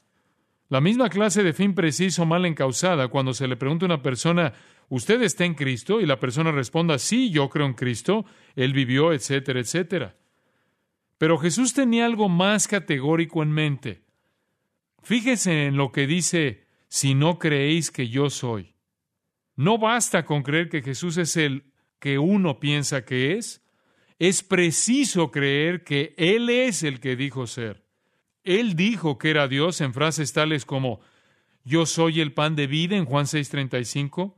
La 0.71 0.81
misma 0.81 1.11
clase 1.11 1.43
de 1.43 1.53
fin 1.53 1.75
preciso 1.75 2.25
mal 2.25 2.47
encausada 2.47 3.09
cuando 3.09 3.35
se 3.35 3.47
le 3.47 3.57
pregunta 3.57 3.85
a 3.85 3.89
una 3.89 4.03
persona, 4.03 4.55
¿usted 4.89 5.21
está 5.23 5.45
en 5.45 5.55
Cristo? 5.55 6.01
Y 6.01 6.07
la 6.07 6.19
persona 6.19 6.51
responda, 6.51 6.99
sí, 6.99 7.31
yo 7.31 7.51
creo 7.51 7.67
en 7.67 7.75
Cristo, 7.75 8.25
Él 8.57 8.73
vivió, 8.73 9.13
etcétera, 9.13 9.61
etcétera. 9.61 10.17
Pero 11.19 11.37
Jesús 11.37 11.75
tenía 11.75 12.07
algo 12.07 12.31
más 12.31 12.67
categórico 12.67 13.43
en 13.43 13.53
mente. 13.53 14.05
Fíjese 15.03 15.67
en 15.67 15.77
lo 15.77 15.93
que 15.93 16.07
dice, 16.07 16.67
si 16.89 17.15
no 17.15 17.39
creéis 17.39 17.91
que 17.91 18.09
yo 18.09 18.31
soy. 18.31 18.75
No 19.55 19.77
basta 19.77 20.25
con 20.25 20.43
creer 20.43 20.71
que 20.71 20.81
Jesús 20.81 21.19
es 21.19 21.37
el 21.37 21.65
que 21.99 22.19
uno 22.19 22.59
piensa 22.59 23.05
que 23.05 23.37
es, 23.37 23.63
es 24.19 24.43
preciso 24.43 25.31
creer 25.31 25.85
que 25.85 26.15
Él 26.17 26.49
es 26.49 26.83
el 26.85 27.01
que 27.01 27.17
dijo 27.17 27.47
ser. 27.47 27.90
Él 28.45 28.75
dijo 28.75 29.19
que 29.19 29.31
era 29.31 29.49
Dios 29.49 29.81
en 29.81 29.93
frases 29.93 30.33
tales 30.33 30.65
como 30.65 31.01
yo 31.65 31.87
soy 31.87 32.21
el 32.21 32.33
pan 32.33 32.57
de 32.57 32.67
vida 32.67 32.97
en 32.97 33.05
Juan 33.05 33.27
6:35. 33.27 34.37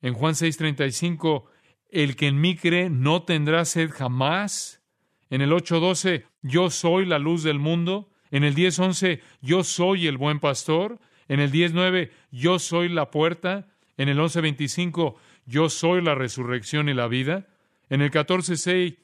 En 0.00 0.14
Juan 0.14 0.34
6:35, 0.34 1.44
el 1.90 2.16
que 2.16 2.28
en 2.28 2.40
mí 2.40 2.56
cree 2.56 2.90
no 2.90 3.22
tendrá 3.22 3.64
sed 3.64 3.90
jamás. 3.90 4.82
En 5.30 5.40
el 5.42 5.52
8:12, 5.52 6.24
yo 6.42 6.70
soy 6.70 7.06
la 7.06 7.18
luz 7.18 7.42
del 7.42 7.58
mundo. 7.58 8.10
En 8.30 8.44
el 8.44 8.54
10:11, 8.54 9.20
yo 9.40 9.62
soy 9.62 10.06
el 10.06 10.16
buen 10.16 10.40
pastor. 10.40 10.98
En 11.28 11.38
el 11.38 11.50
10:9, 11.50 12.10
yo 12.30 12.58
soy 12.58 12.88
la 12.88 13.10
puerta. 13.10 13.68
En 13.96 14.08
el 14.08 14.18
11:25, 14.18 15.16
yo 15.44 15.68
soy 15.68 16.02
la 16.02 16.14
resurrección 16.14 16.88
y 16.88 16.94
la 16.94 17.08
vida. 17.08 17.46
En 17.90 18.00
el 18.00 18.10
14:6, 18.10 18.96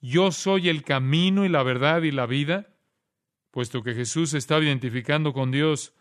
yo 0.00 0.32
soy 0.32 0.70
el 0.70 0.82
camino 0.82 1.44
y 1.44 1.50
la 1.50 1.62
verdad 1.62 2.02
y 2.02 2.10
la 2.10 2.26
vida. 2.26 2.68
Puesto 3.50 3.82
que 3.82 3.94
Jesús 3.94 4.34
estaba 4.34 4.62
identificando 4.62 5.32
con 5.32 5.50
Dios, 5.50 5.92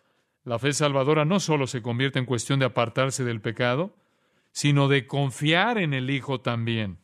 la 0.44 0.60
fe 0.60 0.74
salvadora 0.74 1.25
no 1.25 1.39
solo 1.39 1.68
se 1.68 1.82
convierte 1.82 2.20
en 2.20 2.25
cuestión 2.25 2.60
de 2.60 2.65
apartarse 2.65 3.24
del 3.24 3.41
pecado, 3.41 3.96
sino 4.51 4.88
de 4.88 5.08
confiar 5.08 5.77
en 5.77 5.94
el 5.94 6.10
Hijo 6.10 6.41
también. 6.41 7.00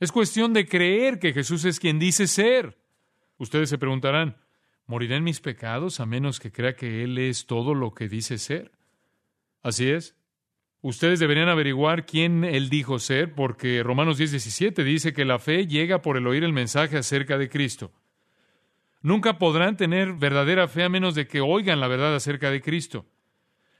Es 0.00 0.12
cuestión 0.12 0.52
de 0.52 0.66
creer 0.66 1.18
que 1.18 1.32
Jesús 1.32 1.64
es 1.64 1.80
quien 1.80 1.98
dice 1.98 2.26
ser. 2.26 2.78
Ustedes 3.38 3.70
se 3.70 3.78
preguntarán, 3.78 4.36
¿moriré 4.86 5.16
en 5.16 5.24
mis 5.24 5.40
pecados 5.40 6.00
a 6.00 6.06
menos 6.06 6.40
que 6.40 6.52
crea 6.52 6.76
que 6.76 7.04
Él 7.04 7.18
es 7.18 7.46
todo 7.46 7.74
lo 7.74 7.94
que 7.94 8.08
dice 8.08 8.38
ser? 8.38 8.72
Así 9.62 9.88
es. 9.88 10.16
Ustedes 10.82 11.18
deberían 11.18 11.48
averiguar 11.48 12.04
quién 12.04 12.44
él 12.44 12.68
dijo 12.68 12.98
ser, 12.98 13.34
porque 13.34 13.82
Romanos 13.82 14.18
10, 14.18 14.32
17 14.32 14.84
dice 14.84 15.14
que 15.14 15.24
la 15.24 15.38
fe 15.38 15.66
llega 15.66 16.02
por 16.02 16.18
el 16.18 16.26
oír 16.26 16.44
el 16.44 16.52
mensaje 16.52 16.98
acerca 16.98 17.38
de 17.38 17.48
Cristo. 17.48 17.90
Nunca 19.04 19.36
podrán 19.36 19.76
tener 19.76 20.14
verdadera 20.14 20.66
fe 20.66 20.82
a 20.82 20.88
menos 20.88 21.14
de 21.14 21.26
que 21.26 21.42
oigan 21.42 21.78
la 21.78 21.88
verdad 21.88 22.14
acerca 22.14 22.50
de 22.50 22.62
Cristo. 22.62 23.04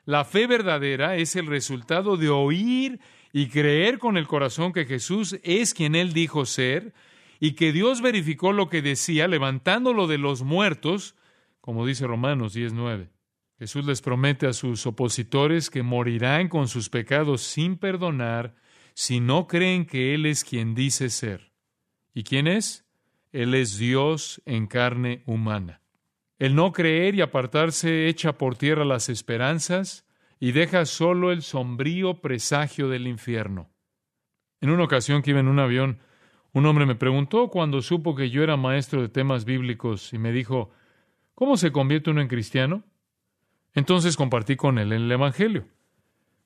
La 0.05 0.27
fe 0.27 0.47
verdadera 0.47 1.17
es 1.17 1.35
el 1.35 1.47
resultado 1.47 2.19
de 2.19 2.29
oír 2.29 3.01
y 3.33 3.47
creer 3.47 3.99
con 3.99 4.19
el 4.19 4.27
corazón 4.27 4.75
que 4.75 4.85
Jesús 4.85 5.41
es 5.43 5.73
quien 5.73 5.95
él 5.95 6.13
dijo 6.13 6.45
ser 6.45 6.93
y 7.41 7.53
que 7.53 7.73
Dios 7.73 8.03
verificó 8.03 8.53
lo 8.53 8.69
que 8.69 8.83
decía 8.83 9.27
levantándolo 9.27 10.09
de 10.09 10.19
los 10.19 10.43
muertos, 10.43 11.17
como 11.63 11.87
dice 11.87 12.07
Romanos 12.07 12.55
10:9. 12.55 13.09
Jesús 13.59 13.87
les 13.87 14.03
promete 14.03 14.47
a 14.47 14.53
sus 14.53 14.85
opositores 14.85 15.71
que 15.71 15.83
morirán 15.83 16.51
con 16.51 16.69
sus 16.69 16.91
pecados 16.91 17.41
sin 17.41 17.79
perdonar 17.79 18.57
si 18.93 19.21
no 19.21 19.47
creen 19.47 19.87
que 19.87 20.15
Él 20.15 20.27
es 20.27 20.45
quien 20.45 20.75
dice 20.75 21.09
ser. 21.09 21.51
¿Y 22.13 22.25
quién 22.25 22.47
es? 22.47 22.84
Él 23.35 23.55
es 23.55 23.79
Dios 23.79 24.41
en 24.47 24.69
carne 24.69 25.25
humana. 25.27 25.81
El 26.39 26.55
no 26.55 26.71
creer 26.71 27.17
y 27.17 27.21
apartarse 27.21 28.07
echa 28.07 28.39
por 28.39 28.55
tierra 28.55 28.85
las 28.85 29.09
esperanzas 29.09 30.07
y 30.39 30.53
deja 30.53 30.87
solo 30.87 31.33
el 31.33 31.43
sombrío 31.43 32.21
presagio 32.21 32.89
del 32.89 33.09
infierno. 33.09 33.71
En 34.61 34.71
una 34.71 34.85
ocasión 34.85 35.21
que 35.21 35.31
iba 35.31 35.41
en 35.41 35.49
un 35.49 35.59
avión, 35.59 35.99
un 36.53 36.65
hombre 36.67 36.87
me 36.87 36.95
preguntó 36.95 37.49
cuando 37.49 37.83
supo 37.83 38.15
que 38.15 38.31
yo 38.31 38.45
era 38.45 38.57
maestro 38.57 39.03
de 39.03 39.09
temas 39.09 39.45
bíblicos 39.45 40.13
y 40.13 40.19
me 40.19 40.31
dijo, 40.31 40.71
¿cómo 41.35 41.57
se 41.57 41.73
convierte 41.73 42.11
uno 42.11 42.21
en 42.21 42.29
cristiano? 42.29 42.85
Entonces 43.75 44.17
compartí 44.17 44.55
con 44.55 44.79
él 44.79 44.93
el 44.93 45.11
Evangelio, 45.11 45.67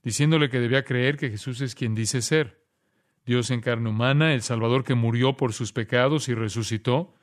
diciéndole 0.02 0.49
que 0.49 0.59
debía 0.59 0.85
creer 0.85 1.18
que 1.18 1.28
Jesús 1.28 1.61
es 1.61 1.75
quien 1.75 1.95
dice 1.95 2.23
ser, 2.23 2.57
Dios 3.28 3.50
en 3.50 3.61
carne 3.61 3.90
humana, 3.90 4.32
el 4.32 4.40
Salvador 4.40 4.85
que 4.85 4.94
murió 4.94 5.37
por 5.37 5.52
sus 5.52 5.75
pecados 5.75 6.30
y 6.30 6.35
resucitó. 6.35 7.14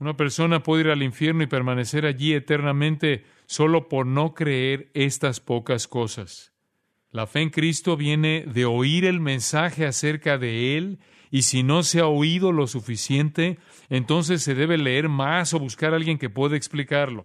Una 0.00 0.16
persona 0.16 0.64
puede 0.64 0.82
ir 0.82 0.90
al 0.90 1.04
infierno 1.04 1.44
y 1.44 1.46
permanecer 1.46 2.04
allí 2.04 2.34
eternamente 2.34 3.24
solo 3.46 3.88
por 3.88 4.04
no 4.04 4.34
creer 4.34 4.90
estas 4.94 5.38
pocas 5.38 5.86
cosas. 5.86 6.52
La 7.12 7.28
fe 7.28 7.42
en 7.42 7.50
Cristo 7.50 7.96
viene 7.96 8.44
de 8.44 8.64
oír 8.64 9.04
el 9.04 9.20
mensaje 9.20 9.86
acerca 9.86 10.36
de 10.36 10.76
Él 10.76 10.98
y 11.30 11.42
si 11.42 11.62
no 11.62 11.84
se 11.84 12.00
ha 12.00 12.06
oído 12.06 12.50
lo 12.50 12.66
suficiente, 12.66 13.58
entonces 13.88 14.42
se 14.42 14.56
debe 14.56 14.78
leer 14.78 15.08
más 15.08 15.54
o 15.54 15.60
buscar 15.60 15.92
a 15.92 15.96
alguien 15.96 16.18
que 16.18 16.28
pueda 16.28 16.56
explicarlo. 16.56 17.24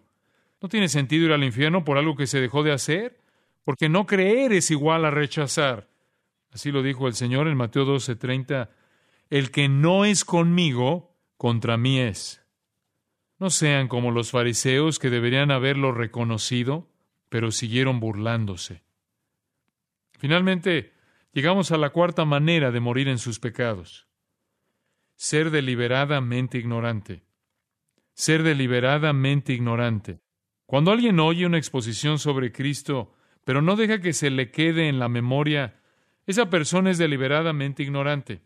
No 0.61 0.69
tiene 0.69 0.89
sentido 0.89 1.25
ir 1.25 1.31
al 1.31 1.43
infierno 1.43 1.83
por 1.83 1.97
algo 1.97 2.15
que 2.15 2.27
se 2.27 2.39
dejó 2.39 2.61
de 2.61 2.71
hacer, 2.71 3.17
porque 3.63 3.89
no 3.89 4.05
creer 4.05 4.53
es 4.53 4.69
igual 4.69 5.05
a 5.05 5.09
rechazar. 5.09 5.87
Así 6.51 6.71
lo 6.71 6.81
dijo 6.81 7.07
el 7.07 7.13
Señor 7.13 7.47
en 7.47 7.57
Mateo 7.57 7.85
12:30, 7.85 8.69
el 9.29 9.51
que 9.51 9.69
no 9.69 10.05
es 10.05 10.25
conmigo, 10.25 11.15
contra 11.37 11.77
mí 11.77 11.99
es. 11.99 12.43
No 13.39 13.49
sean 13.49 13.87
como 13.87 14.11
los 14.11 14.31
fariseos 14.31 14.99
que 14.99 15.09
deberían 15.09 15.51
haberlo 15.51 15.91
reconocido, 15.91 16.89
pero 17.29 17.51
siguieron 17.51 17.99
burlándose. 17.99 18.83
Finalmente, 20.17 20.93
llegamos 21.33 21.71
a 21.71 21.77
la 21.77 21.91
cuarta 21.91 22.25
manera 22.25 22.71
de 22.71 22.79
morir 22.79 23.07
en 23.07 23.19
sus 23.19 23.39
pecados. 23.39 24.07
Ser 25.15 25.51
deliberadamente 25.51 26.57
ignorante. 26.57 27.23
Ser 28.13 28.41
deliberadamente 28.41 29.53
ignorante. 29.53 30.21
Cuando 30.65 30.91
alguien 30.91 31.19
oye 31.19 31.45
una 31.45 31.57
exposición 31.57 32.17
sobre 32.17 32.51
Cristo, 32.51 33.13
pero 33.43 33.61
no 33.61 33.75
deja 33.75 34.01
que 34.01 34.13
se 34.13 34.29
le 34.29 34.51
quede 34.51 34.89
en 34.89 34.99
la 34.99 35.09
memoria, 35.09 35.79
esa 36.27 36.49
persona 36.49 36.91
es 36.91 36.97
deliberadamente 36.97 37.81
ignorante. 37.83 38.41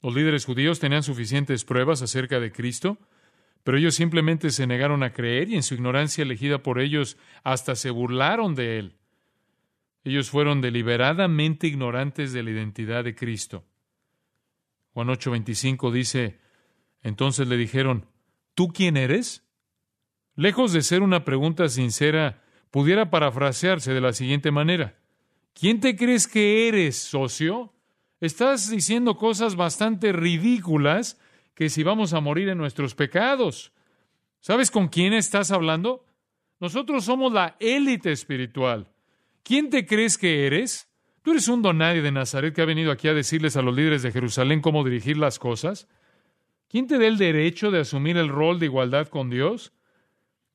Los 0.00 0.14
líderes 0.14 0.44
judíos 0.44 0.80
tenían 0.80 1.02
suficientes 1.02 1.64
pruebas 1.64 2.02
acerca 2.02 2.38
de 2.38 2.52
Cristo, 2.52 2.98
pero 3.64 3.78
ellos 3.78 3.94
simplemente 3.94 4.50
se 4.50 4.66
negaron 4.66 5.02
a 5.02 5.12
creer 5.12 5.48
y 5.48 5.56
en 5.56 5.62
su 5.62 5.74
ignorancia 5.74 6.22
elegida 6.22 6.62
por 6.62 6.80
ellos 6.80 7.16
hasta 7.42 7.74
se 7.74 7.90
burlaron 7.90 8.54
de 8.54 8.78
él. 8.78 8.96
Ellos 10.04 10.30
fueron 10.30 10.60
deliberadamente 10.60 11.66
ignorantes 11.66 12.32
de 12.32 12.42
la 12.42 12.50
identidad 12.50 13.02
de 13.02 13.14
Cristo. 13.14 13.64
Juan 14.92 15.08
8:25 15.08 15.90
dice, 15.90 16.38
entonces 17.02 17.48
le 17.48 17.56
dijeron, 17.56 18.06
¿tú 18.54 18.68
quién 18.68 18.96
eres? 18.96 19.44
Lejos 20.36 20.72
de 20.72 20.82
ser 20.82 21.02
una 21.02 21.24
pregunta 21.24 21.68
sincera, 21.68 22.42
pudiera 22.70 23.10
parafrasearse 23.10 23.92
de 23.92 24.00
la 24.00 24.12
siguiente 24.12 24.50
manera. 24.50 24.96
¿Quién 25.54 25.80
te 25.80 25.96
crees 25.96 26.26
que 26.26 26.68
eres, 26.68 26.96
socio? 26.96 27.72
Estás 28.20 28.70
diciendo 28.70 29.16
cosas 29.16 29.54
bastante 29.54 30.12
ridículas 30.12 31.18
que 31.54 31.70
si 31.70 31.84
vamos 31.84 32.12
a 32.12 32.20
morir 32.20 32.48
en 32.48 32.58
nuestros 32.58 32.94
pecados. 32.94 33.72
¿Sabes 34.40 34.70
con 34.70 34.88
quién 34.88 35.12
estás 35.12 35.52
hablando? 35.52 36.04
Nosotros 36.58 37.04
somos 37.04 37.32
la 37.32 37.56
élite 37.60 38.10
espiritual. 38.10 38.90
¿Quién 39.44 39.70
te 39.70 39.86
crees 39.86 40.18
que 40.18 40.46
eres? 40.46 40.88
¿Tú 41.22 41.30
eres 41.30 41.46
un 41.48 41.62
donadie 41.62 42.02
de 42.02 42.12
Nazaret 42.12 42.54
que 42.54 42.62
ha 42.62 42.66
venido 42.66 42.90
aquí 42.90 43.08
a 43.08 43.14
decirles 43.14 43.56
a 43.56 43.62
los 43.62 43.74
líderes 43.74 44.02
de 44.02 44.12
Jerusalén 44.12 44.60
cómo 44.60 44.84
dirigir 44.84 45.16
las 45.16 45.38
cosas? 45.38 45.88
¿Quién 46.68 46.88
te 46.88 46.98
da 46.98 47.06
el 47.06 47.16
derecho 47.16 47.70
de 47.70 47.80
asumir 47.80 48.16
el 48.16 48.28
rol 48.28 48.58
de 48.58 48.66
igualdad 48.66 49.06
con 49.08 49.30
Dios? 49.30 49.72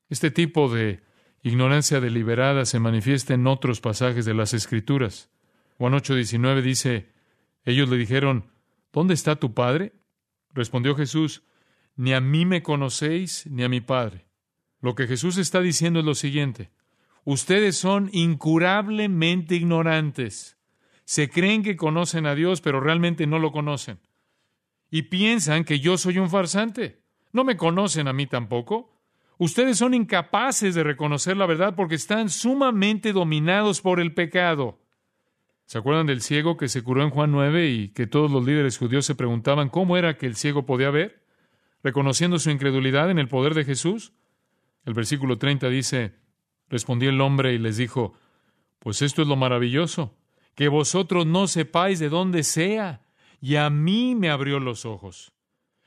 Este 0.08 0.30
tipo 0.30 0.68
de 0.68 1.00
ignorancia 1.42 2.00
deliberada 2.00 2.64
se 2.64 2.80
manifiesta 2.80 3.34
en 3.34 3.46
otros 3.46 3.80
pasajes 3.80 4.24
de 4.24 4.34
las 4.34 4.54
Escrituras. 4.54 5.30
Juan 5.78 5.94
8:19 5.94 6.62
dice, 6.62 7.08
ellos 7.64 7.88
le 7.88 7.96
dijeron, 7.96 8.50
¿dónde 8.92 9.14
está 9.14 9.36
tu 9.36 9.54
Padre? 9.54 9.92
Respondió 10.52 10.94
Jesús, 10.94 11.42
ni 11.96 12.12
a 12.12 12.20
mí 12.20 12.44
me 12.46 12.62
conocéis, 12.62 13.46
ni 13.46 13.62
a 13.62 13.68
mi 13.68 13.80
Padre. 13.80 14.26
Lo 14.80 14.94
que 14.94 15.06
Jesús 15.06 15.36
está 15.36 15.60
diciendo 15.60 16.00
es 16.00 16.06
lo 16.06 16.14
siguiente, 16.14 16.70
ustedes 17.24 17.76
son 17.76 18.08
incurablemente 18.12 19.54
ignorantes. 19.54 20.56
Se 21.04 21.28
creen 21.28 21.62
que 21.62 21.76
conocen 21.76 22.26
a 22.26 22.34
Dios, 22.34 22.60
pero 22.60 22.80
realmente 22.80 23.26
no 23.26 23.38
lo 23.38 23.50
conocen. 23.50 23.98
Y 24.90 25.02
piensan 25.02 25.64
que 25.64 25.80
yo 25.80 25.98
soy 25.98 26.18
un 26.18 26.30
farsante. 26.30 27.02
No 27.32 27.44
me 27.44 27.56
conocen 27.56 28.08
a 28.08 28.12
mí 28.12 28.26
tampoco. 28.26 28.99
Ustedes 29.40 29.78
son 29.78 29.94
incapaces 29.94 30.74
de 30.74 30.84
reconocer 30.84 31.34
la 31.34 31.46
verdad 31.46 31.74
porque 31.74 31.94
están 31.94 32.28
sumamente 32.28 33.14
dominados 33.14 33.80
por 33.80 33.98
el 33.98 34.12
pecado. 34.12 34.82
¿Se 35.64 35.78
acuerdan 35.78 36.06
del 36.06 36.20
ciego 36.20 36.58
que 36.58 36.68
se 36.68 36.82
curó 36.82 37.02
en 37.02 37.08
Juan 37.08 37.32
9 37.32 37.70
y 37.70 37.88
que 37.88 38.06
todos 38.06 38.30
los 38.30 38.44
líderes 38.44 38.76
judíos 38.76 39.06
se 39.06 39.14
preguntaban 39.14 39.70
cómo 39.70 39.96
era 39.96 40.18
que 40.18 40.26
el 40.26 40.36
ciego 40.36 40.66
podía 40.66 40.90
ver? 40.90 41.24
Reconociendo 41.82 42.38
su 42.38 42.50
incredulidad 42.50 43.10
en 43.10 43.18
el 43.18 43.28
poder 43.28 43.54
de 43.54 43.64
Jesús. 43.64 44.12
El 44.84 44.92
versículo 44.92 45.38
30 45.38 45.70
dice, 45.70 46.16
respondió 46.68 47.08
el 47.08 47.22
hombre 47.22 47.54
y 47.54 47.58
les 47.58 47.78
dijo, 47.78 48.12
pues 48.78 49.00
esto 49.00 49.22
es 49.22 49.28
lo 49.28 49.36
maravilloso, 49.36 50.18
que 50.54 50.68
vosotros 50.68 51.24
no 51.24 51.46
sepáis 51.46 51.98
de 51.98 52.10
dónde 52.10 52.42
sea, 52.42 53.06
y 53.40 53.56
a 53.56 53.70
mí 53.70 54.14
me 54.14 54.28
abrió 54.28 54.60
los 54.60 54.84
ojos. 54.84 55.32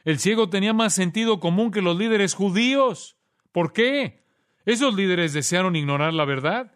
El 0.05 0.17
ciego 0.17 0.49
tenía 0.49 0.73
más 0.73 0.95
sentido 0.95 1.39
común 1.39 1.69
que 1.69 1.83
los 1.83 1.95
líderes 1.95 2.33
judíos. 2.33 3.15
¿Por 3.53 3.71
qué? 3.71 4.25
Esos 4.65 4.93
líderes 4.95 5.31
desearon 5.31 5.77
ignorar 5.77 6.13
la 6.13 6.25
verdad. 6.25 6.75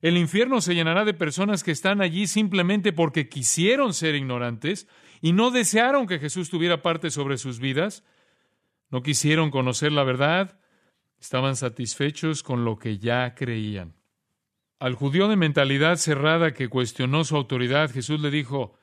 El 0.00 0.16
infierno 0.16 0.62
se 0.62 0.74
llenará 0.74 1.04
de 1.04 1.12
personas 1.12 1.62
que 1.62 1.70
están 1.70 2.00
allí 2.00 2.26
simplemente 2.26 2.92
porque 2.92 3.28
quisieron 3.28 3.92
ser 3.92 4.14
ignorantes 4.14 4.88
y 5.20 5.32
no 5.32 5.50
desearon 5.50 6.06
que 6.06 6.18
Jesús 6.18 6.48
tuviera 6.48 6.80
parte 6.80 7.10
sobre 7.10 7.36
sus 7.36 7.58
vidas. 7.58 8.04
No 8.90 9.02
quisieron 9.02 9.50
conocer 9.50 9.92
la 9.92 10.04
verdad, 10.04 10.58
estaban 11.20 11.56
satisfechos 11.56 12.42
con 12.42 12.64
lo 12.64 12.78
que 12.78 12.98
ya 12.98 13.34
creían. 13.34 13.94
Al 14.78 14.94
judío 14.94 15.28
de 15.28 15.36
mentalidad 15.36 15.96
cerrada 15.96 16.52
que 16.52 16.68
cuestionó 16.68 17.24
su 17.24 17.36
autoridad, 17.36 17.90
Jesús 17.92 18.20
le 18.20 18.30
dijo, 18.30 18.78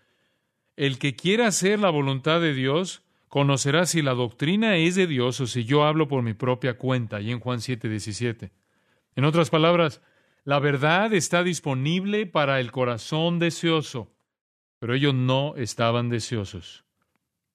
El 0.78 0.97
que 0.97 1.15
quiera 1.15 1.47
hacer 1.47 1.80
la 1.80 1.89
voluntad 1.89 2.39
de 2.39 2.54
Dios, 2.54 3.04
conocerá 3.30 3.86
si 3.86 4.02
la 4.02 4.13
doctrina 4.13 4.76
es 4.76 4.96
de 4.96 5.08
Dios 5.08 5.39
o 5.39 5.48
si 5.48 5.63
yo 5.63 5.86
hablo 5.86 6.08
por 6.08 6.24
mi 6.24 6.34
propia 6.34 6.78
cuenta, 6.78 7.22
y 7.22 7.32
en 7.32 7.39
Juan 7.39 7.62
7, 7.62 7.88
17. 7.88 8.52
En 9.15 9.24
otras 9.24 9.50
palabras, 9.50 10.02
la 10.44 10.60
verdad 10.60 11.13
está 11.13 11.44
disponible 11.44 12.26
para 12.26 12.60
el 12.60 12.72
corazón 12.72 13.39
deseoso, 13.39 14.12
pero 14.80 14.96
ellos 14.96 15.13
no 15.13 15.56
estaban 15.56 16.10
deseosos. 16.10 16.86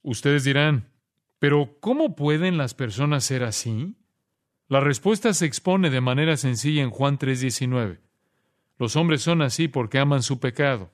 Ustedes 0.03 0.45
dirán, 0.45 0.91
¿pero 1.39 1.77
cómo 1.81 2.15
pueden 2.15 2.57
las 2.57 2.75
personas 2.75 3.25
ser 3.25 3.43
así? 3.43 3.97
La 4.69 4.81
respuesta 4.81 5.35
se 5.35 5.47
expone 5.47 5.91
de 5.91 6.01
manera 6.01 6.37
sencilla 6.37 6.83
en 6.83 6.91
Juan 6.91 7.19
3:19. 7.19 8.01
Los 8.79 8.97
hombres 8.97 9.23
son 9.23 9.43
así 9.43 9.69
porque 9.69 9.99
aman 9.99 10.23
su 10.23 10.41
pecado. 10.41 10.91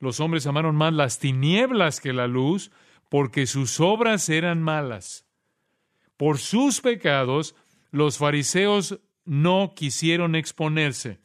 Los 0.00 0.20
hombres 0.20 0.46
amaron 0.46 0.76
más 0.76 0.92
las 0.92 1.18
tinieblas 1.18 2.00
que 2.00 2.12
la 2.12 2.26
luz 2.26 2.70
porque 3.08 3.46
sus 3.46 3.80
obras 3.80 4.28
eran 4.28 4.62
malas. 4.62 5.26
Por 6.16 6.38
sus 6.38 6.80
pecados, 6.80 7.54
los 7.90 8.18
fariseos 8.18 9.00
no 9.24 9.74
quisieron 9.74 10.34
exponerse. 10.34 11.20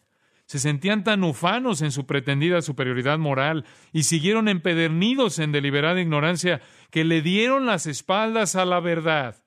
se 0.45 0.59
sentían 0.59 1.05
tan 1.05 1.23
ufanos 1.23 1.81
en 1.81 1.93
su 1.93 2.05
pretendida 2.05 2.61
superioridad 2.61 3.17
moral 3.17 3.63
y 3.93 4.03
siguieron 4.03 4.49
empedernidos 4.49 5.39
en 5.39 5.53
deliberada 5.53 6.01
ignorancia 6.01 6.61
que 6.89 7.05
le 7.05 7.21
dieron 7.21 7.65
las 7.65 7.87
espaldas 7.87 8.57
a 8.57 8.65
la 8.65 8.81
verdad. 8.81 9.45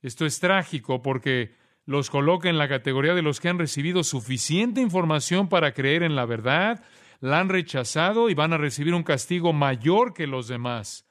Esto 0.00 0.24
es 0.24 0.40
trágico 0.40 1.02
porque 1.02 1.54
los 1.84 2.10
coloca 2.10 2.48
en 2.48 2.56
la 2.56 2.68
categoría 2.68 3.14
de 3.14 3.22
los 3.22 3.38
que 3.38 3.48
han 3.50 3.58
recibido 3.58 4.02
suficiente 4.02 4.80
información 4.80 5.48
para 5.48 5.72
creer 5.72 6.02
en 6.02 6.16
la 6.16 6.24
verdad, 6.24 6.82
la 7.20 7.38
han 7.38 7.48
rechazado 7.48 8.30
y 8.30 8.34
van 8.34 8.52
a 8.52 8.58
recibir 8.58 8.94
un 8.94 9.02
castigo 9.02 9.52
mayor 9.52 10.14
que 10.14 10.26
los 10.26 10.48
demás. 10.48 11.05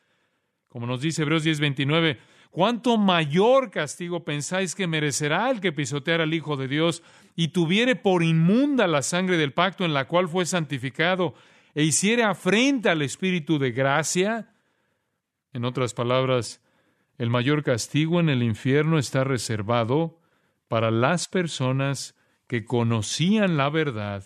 Como 0.76 0.88
nos 0.88 1.00
dice 1.00 1.22
Hebreos 1.22 1.46
10:29, 1.46 2.18
¿cuánto 2.52 2.98
mayor 2.98 3.72
castigo 3.72 4.26
pensáis 4.26 4.76
que 4.76 4.88
merecerá 4.88 5.50
el 5.50 5.62
que 5.62 5.72
pisoteara 5.72 6.24
al 6.26 6.34
Hijo 6.34 6.58
de 6.58 6.68
Dios 6.68 7.02
y 7.34 7.48
tuviere 7.48 7.96
por 7.96 8.24
inmunda 8.24 8.86
la 8.86 9.02
sangre 9.02 9.38
del 9.38 9.54
pacto 9.54 9.86
en 9.86 9.94
la 9.94 10.06
cual 10.06 10.28
fue 10.28 10.46
santificado, 10.46 11.34
e 11.76 11.84
hiciere 11.84 12.24
afrenta 12.24 12.92
al 12.92 13.04
Espíritu 13.04 13.58
de 13.58 13.72
gracia? 13.72 14.52
En 15.54 15.64
otras 15.64 15.94
palabras, 15.94 16.62
el 17.18 17.30
mayor 17.30 17.64
castigo 17.64 18.20
en 18.20 18.28
el 18.28 18.44
infierno 18.44 19.00
está 19.00 19.24
reservado 19.24 20.20
para 20.68 20.92
las 20.92 21.30
personas 21.30 22.18
que 22.48 22.66
conocían 22.66 23.56
la 23.56 23.70
verdad, 23.70 24.26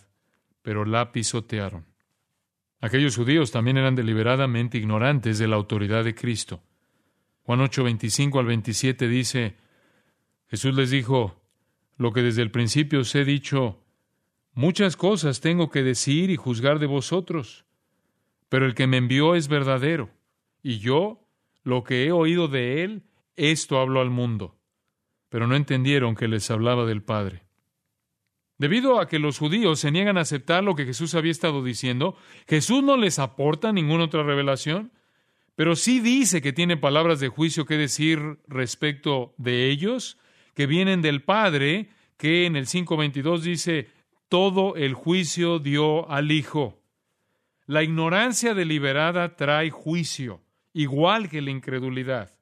pero 0.64 0.84
la 0.84 1.12
pisotearon. 1.12 1.89
Aquellos 2.82 3.18
judíos 3.18 3.52
también 3.52 3.78
eran 3.78 3.96
deliberadamente 3.96 4.78
ignorantes 4.78 5.38
de 5.38 5.48
la 5.48 5.58
autoridad 5.58 6.04
de 6.04 6.16
Cristo. 6.16 6.62
Juan 7.44 7.62
8, 7.62 7.84
25 7.84 8.40
al 8.40 8.46
27 8.46 9.08
dice, 9.08 9.56
Jesús 10.48 10.74
les 10.76 10.90
dijo, 10.90 11.42
lo 11.98 12.14
que 12.14 12.22
desde 12.22 12.42
el 12.42 12.52
principio 12.52 13.02
os 13.02 13.14
he 13.16 13.26
dicho, 13.26 13.84
muchas 14.54 14.96
cosas 14.96 15.42
tengo 15.42 15.70
que 15.70 15.84
decir 15.84 16.30
y 16.30 16.38
juzgar 16.38 16.80
de 16.80 16.86
vosotros, 16.86 17.66
pero 18.48 18.66
el 18.66 18.76
que 18.76 18.88
me 18.88 18.98
envió 18.98 19.36
es 19.36 19.48
verdadero, 19.48 20.10
y 20.64 20.80
yo, 20.80 21.28
lo 21.64 21.84
que 21.84 22.06
he 22.06 22.12
oído 22.12 22.48
de 22.48 22.84
él, 22.84 23.04
esto 23.36 23.80
hablo 23.80 24.00
al 24.02 24.10
mundo. 24.10 24.58
Pero 25.30 25.46
no 25.48 25.56
entendieron 25.56 26.16
que 26.16 26.28
les 26.28 26.50
hablaba 26.50 26.86
del 26.86 27.04
Padre. 27.04 27.44
Debido 28.60 29.00
a 29.00 29.08
que 29.08 29.20
los 29.20 29.40
judíos 29.40 29.80
se 29.80 29.90
niegan 29.90 30.18
a 30.18 30.22
aceptar 30.22 30.66
lo 30.66 30.76
que 30.76 30.86
Jesús 30.86 31.16
había 31.16 31.32
estado 31.32 31.64
diciendo, 31.64 32.18
Jesús 32.46 32.84
no 32.84 32.98
les 32.98 33.18
aporta 33.18 33.72
ninguna 33.72 34.04
otra 34.04 34.22
revelación, 34.22 34.92
pero 35.56 35.78
sí 35.78 36.02
dice 36.02 36.42
que 36.42 36.52
tiene 36.52 36.76
palabras 36.76 37.22
de 37.22 37.30
juicio 37.30 37.66
que 37.66 37.78
decir 37.78 38.38
respecto 38.48 39.34
de 39.38 39.70
ellos 39.70 40.18
que 40.56 40.68
vienen 40.68 41.02
del 41.02 41.24
Padre, 41.24 41.90
que 42.18 42.46
en 42.46 42.58
el 42.58 42.66
5.22 42.66 43.40
dice, 43.40 43.90
todo 44.28 44.76
el 44.76 44.94
juicio 44.94 45.60
dio 45.60 46.10
al 46.12 46.30
Hijo. 46.30 46.82
La 47.66 47.82
ignorancia 47.82 48.54
deliberada 48.54 49.38
trae 49.38 49.70
juicio, 49.70 50.42
igual 50.74 51.30
que 51.30 51.42
la 51.42 51.52
incredulidad. 51.52 52.36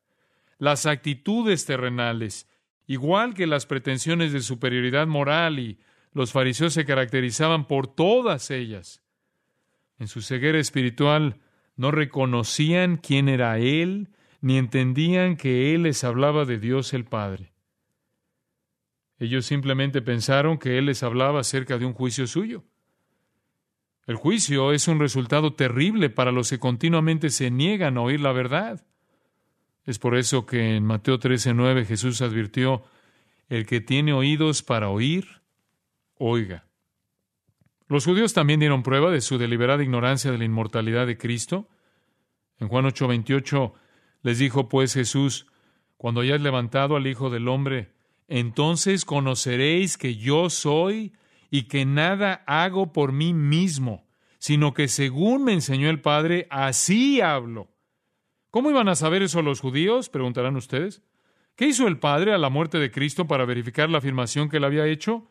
Las 0.58 0.88
actitudes 0.88 1.66
terrenales, 1.66 2.50
igual 2.88 3.36
que 3.36 3.46
las 3.46 3.68
pretensiones 3.68 4.34
de 4.34 4.42
superioridad 4.42 5.06
moral 5.06 5.60
y 5.60 5.78
los 6.18 6.32
fariseos 6.32 6.74
se 6.74 6.84
caracterizaban 6.84 7.68
por 7.68 7.86
todas 7.86 8.50
ellas. 8.50 9.04
En 10.00 10.08
su 10.08 10.24
ceguera 10.24 10.58
espiritual 10.58 11.40
no 11.76 11.92
reconocían 11.92 12.98
quién 12.98 13.30
era 13.30 13.60
Él, 13.60 14.10
ni 14.42 14.58
entendían 14.58 15.38
que 15.38 15.76
Él 15.76 15.84
les 15.84 16.04
hablaba 16.04 16.46
de 16.46 16.58
Dios 16.58 16.96
el 16.96 17.06
Padre. 17.06 17.54
Ellos 19.20 19.46
simplemente 19.46 20.02
pensaron 20.02 20.58
que 20.58 20.80
Él 20.80 20.88
les 20.88 21.04
hablaba 21.04 21.42
acerca 21.42 21.78
de 21.78 21.86
un 21.86 21.94
juicio 21.94 22.26
suyo. 22.26 22.64
El 24.08 24.16
juicio 24.16 24.74
es 24.74 24.88
un 24.88 25.00
resultado 25.00 25.54
terrible 25.54 26.10
para 26.10 26.32
los 26.32 26.50
que 26.50 26.58
continuamente 26.58 27.30
se 27.30 27.52
niegan 27.52 27.96
a 27.98 28.02
oír 28.02 28.22
la 28.22 28.32
verdad. 28.32 28.84
Es 29.86 30.00
por 30.00 30.18
eso 30.18 30.48
que 30.48 30.78
en 30.78 30.84
Mateo 30.84 31.20
13:9 31.20 31.86
Jesús 31.86 32.24
advirtió, 32.24 32.84
el 33.50 33.68
que 33.68 33.82
tiene 33.82 34.14
oídos 34.14 34.64
para 34.64 34.90
oír, 34.90 35.37
oiga. 36.20 36.66
Los 37.88 38.06
judíos 38.06 38.34
también 38.34 38.60
dieron 38.60 38.84
prueba 38.84 39.12
de 39.12 39.22
su 39.22 39.38
deliberada 39.38 39.84
ignorancia 39.84 40.32
de 40.32 40.38
la 40.38 40.46
inmortalidad 40.46 41.08
de 41.08 41.18
Cristo. 41.18 41.70
En 42.60 42.68
Juan 42.68 42.86
8:28 42.86 43.74
les 44.24 44.40
dijo 44.40 44.68
pues 44.68 44.94
Jesús, 44.94 45.48
cuando 45.96 46.22
hayáis 46.22 46.42
levantado 46.42 46.96
al 46.96 47.08
Hijo 47.08 47.30
del 47.30 47.48
Hombre, 47.48 47.94
entonces 48.28 49.06
conoceréis 49.06 49.98
que 49.98 50.16
yo 50.16 50.50
soy 50.50 51.14
y 51.50 51.64
que 51.64 51.86
nada 51.86 52.44
hago 52.46 52.92
por 52.92 53.14
mí 53.14 53.34
mismo, 53.34 54.06
sino 54.38 54.74
que 54.74 54.90
según 54.90 55.46
me 55.46 55.54
enseñó 55.54 55.90
el 55.90 56.02
Padre, 56.02 56.48
así 56.50 57.22
hablo. 57.22 57.70
¿Cómo 58.52 58.70
iban 58.70 58.90
a 58.90 58.96
saber 58.96 59.22
eso 59.22 59.42
los 59.42 59.62
judíos? 59.62 60.10
preguntarán 60.10 60.56
ustedes. 60.58 61.02
¿Qué 61.56 61.68
hizo 61.68 61.88
el 61.88 62.00
Padre 62.00 62.34
a 62.34 62.38
la 62.38 62.50
muerte 62.50 62.80
de 62.80 62.92
Cristo 62.92 63.28
para 63.28 63.46
verificar 63.46 63.90
la 63.90 63.98
afirmación 64.00 64.50
que 64.50 64.58
él 64.58 64.64
había 64.64 64.86
hecho? 64.88 65.28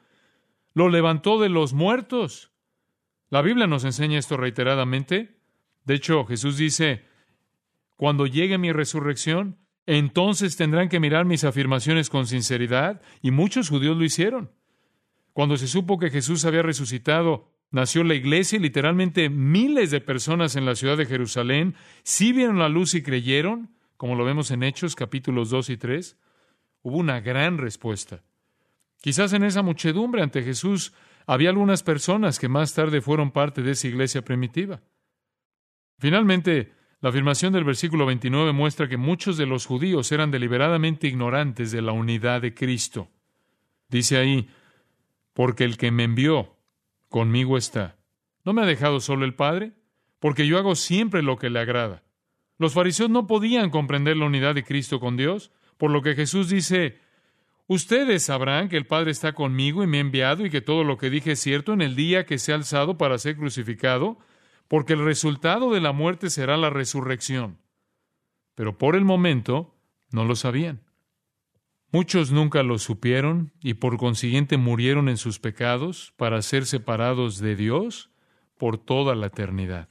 Lo 0.76 0.90
levantó 0.90 1.40
de 1.40 1.48
los 1.48 1.72
muertos. 1.72 2.52
La 3.30 3.40
Biblia 3.40 3.66
nos 3.66 3.84
enseña 3.84 4.18
esto 4.18 4.36
reiteradamente. 4.36 5.38
De 5.86 5.94
hecho, 5.94 6.26
Jesús 6.26 6.58
dice, 6.58 7.02
cuando 7.96 8.26
llegue 8.26 8.58
mi 8.58 8.72
resurrección, 8.72 9.56
entonces 9.86 10.58
tendrán 10.58 10.90
que 10.90 11.00
mirar 11.00 11.24
mis 11.24 11.44
afirmaciones 11.44 12.10
con 12.10 12.26
sinceridad, 12.26 13.00
y 13.22 13.30
muchos 13.30 13.70
judíos 13.70 13.96
lo 13.96 14.04
hicieron. 14.04 14.50
Cuando 15.32 15.56
se 15.56 15.66
supo 15.66 15.98
que 15.98 16.10
Jesús 16.10 16.44
había 16.44 16.60
resucitado, 16.60 17.50
nació 17.70 18.04
la 18.04 18.14
iglesia 18.14 18.56
y 18.58 18.60
literalmente 18.60 19.30
miles 19.30 19.90
de 19.90 20.02
personas 20.02 20.56
en 20.56 20.66
la 20.66 20.74
ciudad 20.74 20.98
de 20.98 21.06
Jerusalén 21.06 21.74
sí 22.02 22.34
vieron 22.34 22.58
la 22.58 22.68
luz 22.68 22.92
y 22.92 23.02
creyeron, 23.02 23.74
como 23.96 24.14
lo 24.14 24.26
vemos 24.26 24.50
en 24.50 24.62
Hechos 24.62 24.94
capítulos 24.94 25.48
2 25.48 25.70
y 25.70 25.78
3. 25.78 26.18
Hubo 26.82 26.98
una 26.98 27.20
gran 27.20 27.56
respuesta. 27.56 28.22
Quizás 29.00 29.32
en 29.32 29.44
esa 29.44 29.62
muchedumbre 29.62 30.22
ante 30.22 30.42
Jesús 30.42 30.92
había 31.26 31.50
algunas 31.50 31.82
personas 31.82 32.38
que 32.38 32.48
más 32.48 32.74
tarde 32.74 33.00
fueron 33.00 33.30
parte 33.30 33.62
de 33.62 33.72
esa 33.72 33.88
iglesia 33.88 34.22
primitiva. 34.22 34.80
Finalmente, 35.98 36.72
la 37.00 37.10
afirmación 37.10 37.52
del 37.52 37.64
versículo 37.64 38.06
29 38.06 38.52
muestra 38.52 38.88
que 38.88 38.96
muchos 38.96 39.36
de 39.36 39.46
los 39.46 39.66
judíos 39.66 40.10
eran 40.12 40.30
deliberadamente 40.30 41.06
ignorantes 41.06 41.72
de 41.72 41.82
la 41.82 41.92
unidad 41.92 42.42
de 42.42 42.54
Cristo. 42.54 43.08
Dice 43.88 44.16
ahí, 44.16 44.48
porque 45.32 45.64
el 45.64 45.76
que 45.76 45.90
me 45.90 46.04
envió 46.04 46.56
conmigo 47.08 47.58
está. 47.58 47.96
¿No 48.44 48.52
me 48.52 48.62
ha 48.62 48.66
dejado 48.66 49.00
solo 49.00 49.24
el 49.24 49.34
Padre? 49.34 49.72
Porque 50.18 50.46
yo 50.46 50.58
hago 50.58 50.74
siempre 50.74 51.22
lo 51.22 51.36
que 51.36 51.50
le 51.50 51.60
agrada. 51.60 52.02
Los 52.58 52.72
fariseos 52.72 53.10
no 53.10 53.26
podían 53.26 53.70
comprender 53.70 54.16
la 54.16 54.26
unidad 54.26 54.54
de 54.54 54.64
Cristo 54.64 54.98
con 54.98 55.16
Dios, 55.16 55.52
por 55.76 55.90
lo 55.90 56.00
que 56.02 56.14
Jesús 56.14 56.48
dice, 56.48 56.98
Ustedes 57.68 58.24
sabrán 58.24 58.68
que 58.68 58.76
el 58.76 58.86
Padre 58.86 59.10
está 59.10 59.32
conmigo 59.32 59.82
y 59.82 59.88
me 59.88 59.98
ha 59.98 60.00
enviado 60.00 60.46
y 60.46 60.50
que 60.50 60.60
todo 60.60 60.84
lo 60.84 60.98
que 60.98 61.10
dije 61.10 61.32
es 61.32 61.40
cierto 61.40 61.72
en 61.72 61.82
el 61.82 61.96
día 61.96 62.24
que 62.24 62.38
se 62.38 62.52
ha 62.52 62.54
alzado 62.54 62.96
para 62.96 63.18
ser 63.18 63.36
crucificado, 63.36 64.18
porque 64.68 64.92
el 64.92 65.04
resultado 65.04 65.72
de 65.72 65.80
la 65.80 65.92
muerte 65.92 66.30
será 66.30 66.56
la 66.56 66.70
resurrección. 66.70 67.58
Pero 68.54 68.78
por 68.78 68.94
el 68.94 69.04
momento 69.04 69.74
no 70.12 70.24
lo 70.24 70.36
sabían. 70.36 70.82
Muchos 71.92 72.30
nunca 72.30 72.62
lo 72.62 72.78
supieron 72.78 73.52
y 73.60 73.74
por 73.74 73.96
consiguiente 73.96 74.56
murieron 74.56 75.08
en 75.08 75.16
sus 75.16 75.38
pecados 75.38 76.12
para 76.16 76.42
ser 76.42 76.66
separados 76.66 77.38
de 77.38 77.56
Dios 77.56 78.10
por 78.58 78.78
toda 78.78 79.14
la 79.14 79.26
eternidad. 79.26 79.88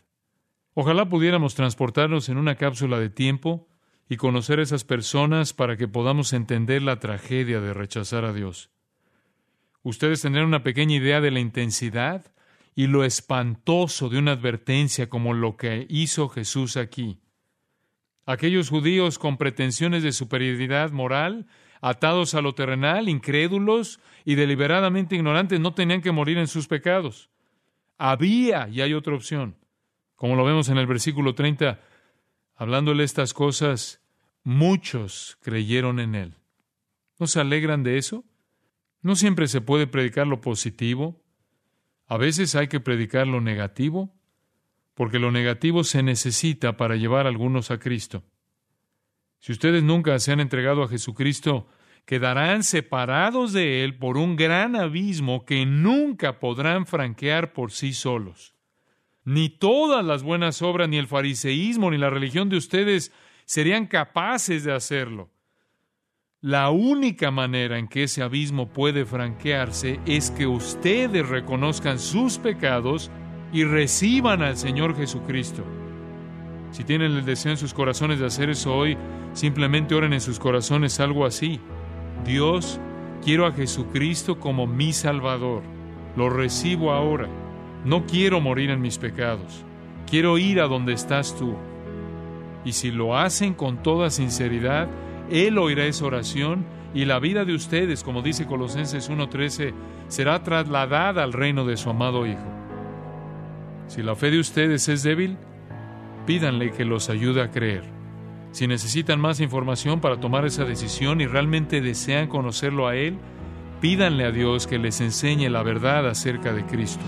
Ojalá 0.73 1.09
pudiéramos 1.09 1.55
transportarnos 1.55 2.29
en 2.29 2.37
una 2.37 2.55
cápsula 2.55 2.99
de 2.99 3.09
tiempo 3.09 3.67
y 4.07 4.17
conocer 4.17 4.59
a 4.59 4.63
esas 4.63 4.83
personas 4.83 5.53
para 5.53 5.77
que 5.77 5.87
podamos 5.87 6.33
entender 6.33 6.81
la 6.81 6.99
tragedia 6.99 7.59
de 7.59 7.73
rechazar 7.73 8.25
a 8.25 8.33
Dios. 8.33 8.69
Ustedes 9.83 10.21
tendrán 10.21 10.45
una 10.45 10.63
pequeña 10.63 10.95
idea 10.95 11.21
de 11.21 11.31
la 11.31 11.39
intensidad 11.39 12.31
y 12.75 12.87
lo 12.87 13.03
espantoso 13.03 14.09
de 14.09 14.19
una 14.19 14.33
advertencia 14.33 15.09
como 15.09 15.33
lo 15.33 15.57
que 15.57 15.87
hizo 15.89 16.27
Jesús 16.29 16.77
aquí. 16.77 17.19
Aquellos 18.25 18.69
judíos 18.69 19.19
con 19.19 19.37
pretensiones 19.37 20.03
de 20.03 20.11
superioridad 20.11 20.91
moral, 20.91 21.45
atados 21.81 22.33
a 22.33 22.41
lo 22.41 22.53
terrenal, 22.53 23.07
incrédulos 23.07 23.99
y 24.25 24.35
deliberadamente 24.35 25.15
ignorantes, 25.15 25.59
no 25.59 25.73
tenían 25.73 26.01
que 26.01 26.11
morir 26.11 26.37
en 26.37 26.47
sus 26.47 26.67
pecados. 26.67 27.29
Había, 27.97 28.67
y 28.67 28.81
hay 28.81 28.93
otra 28.93 29.15
opción, 29.15 29.55
como 30.15 30.35
lo 30.35 30.43
vemos 30.43 30.69
en 30.69 30.77
el 30.77 30.87
versículo 30.87 31.35
30, 31.35 31.79
hablándole 32.55 33.03
estas 33.03 33.33
cosas, 33.33 34.01
muchos 34.43 35.37
creyeron 35.41 35.99
en 35.99 36.15
él. 36.15 36.35
¿No 37.19 37.27
se 37.27 37.39
alegran 37.39 37.83
de 37.83 37.97
eso? 37.97 38.23
¿No 39.01 39.15
siempre 39.15 39.47
se 39.47 39.61
puede 39.61 39.87
predicar 39.87 40.27
lo 40.27 40.41
positivo? 40.41 41.21
A 42.07 42.17
veces 42.17 42.55
hay 42.55 42.67
que 42.67 42.79
predicar 42.79 43.27
lo 43.27 43.41
negativo, 43.41 44.13
porque 44.93 45.19
lo 45.19 45.31
negativo 45.31 45.83
se 45.83 46.03
necesita 46.03 46.77
para 46.77 46.95
llevar 46.95 47.25
a 47.25 47.29
algunos 47.29 47.71
a 47.71 47.79
Cristo. 47.79 48.23
Si 49.39 49.51
ustedes 49.51 49.83
nunca 49.83 50.17
se 50.19 50.31
han 50.31 50.39
entregado 50.39 50.83
a 50.83 50.87
Jesucristo, 50.87 51.67
quedarán 52.05 52.63
separados 52.63 53.53
de 53.53 53.83
Él 53.83 53.97
por 53.97 54.17
un 54.17 54.35
gran 54.35 54.75
abismo 54.75 55.45
que 55.45 55.65
nunca 55.65 56.39
podrán 56.39 56.85
franquear 56.85 57.53
por 57.53 57.71
sí 57.71 57.93
solos. 57.93 58.54
Ni 59.25 59.49
todas 59.49 60.05
las 60.05 60.21
buenas 60.21 60.61
obras, 60.61 60.87
ni 60.87 60.97
el 60.97 61.07
fariseísmo, 61.07 61.89
ni 61.89 61.97
la 61.97 62.11
religión 62.11 62.47
de 62.47 62.57
ustedes 62.57 63.11
serían 63.45 63.87
capaces 63.87 64.63
de 64.63 64.73
hacerlo. 64.73 65.31
La 66.41 66.69
única 66.69 67.31
manera 67.31 67.79
en 67.79 67.87
que 67.87 68.03
ese 68.03 68.21
abismo 68.21 68.69
puede 68.69 69.03
franquearse 69.03 69.99
es 70.05 70.29
que 70.29 70.45
ustedes 70.45 71.27
reconozcan 71.27 71.97
sus 71.97 72.37
pecados 72.37 73.09
y 73.51 73.63
reciban 73.63 74.43
al 74.43 74.57
Señor 74.57 74.95
Jesucristo. 74.95 75.63
Si 76.69 76.83
tienen 76.83 77.13
el 77.13 77.25
deseo 77.25 77.53
en 77.53 77.57
sus 77.57 77.73
corazones 77.73 78.19
de 78.19 78.27
hacer 78.27 78.51
eso 78.51 78.75
hoy, 78.75 78.95
simplemente 79.33 79.95
oren 79.95 80.13
en 80.13 80.21
sus 80.21 80.37
corazones 80.37 80.99
algo 80.99 81.25
así. 81.25 81.59
Dios, 82.23 82.79
quiero 83.23 83.47
a 83.47 83.51
Jesucristo 83.51 84.39
como 84.39 84.67
mi 84.67 84.93
Salvador. 84.93 85.63
Lo 86.15 86.29
recibo 86.29 86.91
ahora. 86.91 87.27
No 87.85 88.07
quiero 88.07 88.41
morir 88.41 88.71
en 88.71 88.81
mis 88.81 88.97
pecados. 88.97 89.63
Quiero 90.09 90.39
ir 90.39 90.59
a 90.59 90.67
donde 90.67 90.93
estás 90.93 91.37
tú. 91.37 91.55
Y 92.65 92.71
si 92.71 92.89
lo 92.89 93.15
hacen 93.15 93.53
con 93.53 93.83
toda 93.83 94.09
sinceridad, 94.09 94.87
Él 95.29 95.59
oirá 95.59 95.85
esa 95.85 96.05
oración 96.05 96.65
y 96.95 97.05
la 97.05 97.19
vida 97.19 97.45
de 97.45 97.53
ustedes, 97.53 98.03
como 98.03 98.23
dice 98.23 98.47
Colosenses 98.47 99.11
1.13, 99.11 99.73
será 100.07 100.41
trasladada 100.41 101.23
al 101.23 101.31
reino 101.31 101.63
de 101.65 101.77
su 101.77 101.91
amado 101.91 102.25
Hijo. 102.25 102.51
Si 103.87 104.01
la 104.01 104.15
fe 104.15 104.31
de 104.31 104.39
ustedes 104.39 104.89
es 104.89 105.03
débil, 105.03 105.37
pídanle 106.25 106.71
que 106.71 106.85
los 106.85 107.09
ayude 107.11 107.43
a 107.43 107.51
creer. 107.51 107.83
Si 108.51 108.65
necesitan 108.65 109.19
más 109.19 109.41
información 109.41 109.99
para 109.99 110.19
tomar 110.19 110.45
esa 110.45 110.65
decisión 110.65 111.21
y 111.21 111.27
realmente 111.27 111.81
desean 111.81 112.27
conocerlo 112.27 112.87
a 112.87 112.95
Él, 112.95 113.19
pídanle 113.81 114.25
a 114.25 114.31
Dios 114.31 114.67
que 114.67 114.77
les 114.77 115.01
enseñe 115.01 115.49
la 115.49 115.63
verdad 115.63 116.07
acerca 116.07 116.53
de 116.53 116.65
Cristo. 116.65 117.03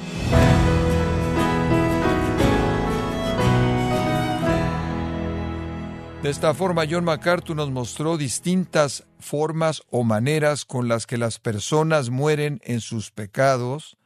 De 6.24 6.30
esta 6.30 6.54
forma, 6.54 6.86
John 6.90 7.06
MacArthur 7.06 7.56
nos 7.56 7.70
mostró 7.70 8.18
distintas 8.18 9.06
formas 9.20 9.84
o 9.90 10.04
maneras 10.04 10.66
con 10.66 10.88
las 10.88 11.06
que 11.06 11.18
las 11.18 11.40
personas 11.40 12.10
mueren 12.10 12.60
en 12.64 12.82
sus 12.82 13.12
pecados, 13.12 13.98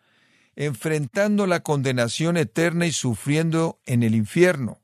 enfrentando 0.55 1.47
la 1.47 1.61
condenación 1.61 2.37
eterna 2.37 2.85
y 2.85 2.91
sufriendo 2.91 3.79
en 3.85 4.03
el 4.03 4.13
infierno 4.13 4.81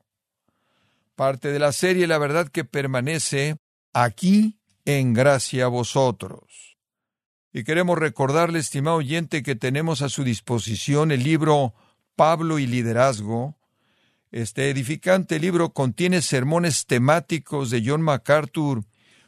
parte 1.18 1.50
de 1.50 1.58
la 1.58 1.72
serie 1.72 2.06
La 2.06 2.16
verdad 2.16 2.48
que 2.48 2.64
permanece 2.64 3.56
aquí 3.92 4.60
en 4.84 5.14
gracia 5.14 5.64
a 5.64 5.68
vosotros. 5.68 6.67
Y 7.52 7.64
queremos 7.64 7.98
recordarle, 7.98 8.58
estimado 8.58 8.96
oyente, 8.96 9.42
que 9.42 9.56
tenemos 9.56 10.02
a 10.02 10.08
su 10.08 10.24
disposición 10.24 11.10
el 11.10 11.22
libro 11.22 11.74
Pablo 12.16 12.58
y 12.58 12.66
Liderazgo. 12.66 13.56
Este 14.30 14.70
edificante 14.70 15.38
libro 15.38 15.72
contiene 15.72 16.20
sermones 16.20 16.86
temáticos 16.86 17.70
de 17.70 17.82
John 17.84 18.02
MacArthur, 18.02 18.84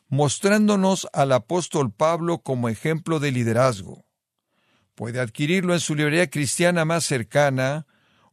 mostrándonos 0.08 1.08
al 1.12 1.32
apóstol 1.32 1.92
Pablo 1.92 2.38
como 2.38 2.68
ejemplo 2.68 3.20
de 3.20 3.32
liderazgo. 3.32 4.04
Puede 4.94 5.20
adquirirlo 5.20 5.72
en 5.72 5.80
su 5.80 5.94
librería 5.94 6.28
cristiana 6.28 6.84
más 6.84 7.04
cercana 7.04 7.86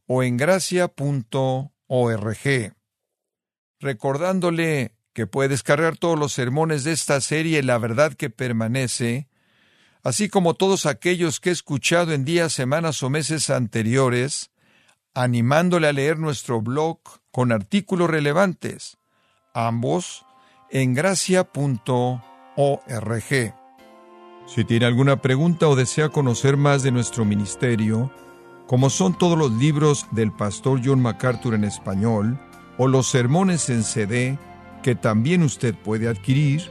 o 0.06 0.22
en 0.22 0.36
gracia.org 0.36 1.72
recordándole 3.80 4.92
que 5.12 5.26
puede 5.26 5.50
descargar 5.50 5.96
todos 5.96 6.18
los 6.18 6.32
sermones 6.32 6.84
de 6.84 6.92
esta 6.92 7.20
serie 7.20 7.62
La 7.62 7.78
verdad 7.78 8.14
que 8.14 8.30
permanece, 8.30 9.27
así 10.02 10.28
como 10.28 10.54
todos 10.54 10.86
aquellos 10.86 11.40
que 11.40 11.50
he 11.50 11.52
escuchado 11.52 12.12
en 12.12 12.24
días, 12.24 12.52
semanas 12.52 13.02
o 13.02 13.10
meses 13.10 13.50
anteriores, 13.50 14.50
animándole 15.14 15.88
a 15.88 15.92
leer 15.92 16.18
nuestro 16.18 16.60
blog 16.60 16.98
con 17.30 17.52
artículos 17.52 18.08
relevantes, 18.08 18.98
ambos 19.54 20.24
en 20.70 20.94
gracia.org. 20.94 22.22
Si 24.46 24.64
tiene 24.64 24.86
alguna 24.86 25.20
pregunta 25.20 25.68
o 25.68 25.76
desea 25.76 26.08
conocer 26.08 26.56
más 26.56 26.82
de 26.82 26.90
nuestro 26.90 27.24
ministerio, 27.24 28.10
como 28.66 28.90
son 28.90 29.16
todos 29.16 29.36
los 29.36 29.52
libros 29.52 30.06
del 30.10 30.32
pastor 30.32 30.80
John 30.84 31.00
MacArthur 31.00 31.54
en 31.54 31.64
español, 31.64 32.38
o 32.78 32.86
los 32.86 33.08
sermones 33.08 33.68
en 33.70 33.82
CD 33.82 34.38
que 34.82 34.94
también 34.94 35.42
usted 35.42 35.74
puede 35.74 36.08
adquirir, 36.08 36.70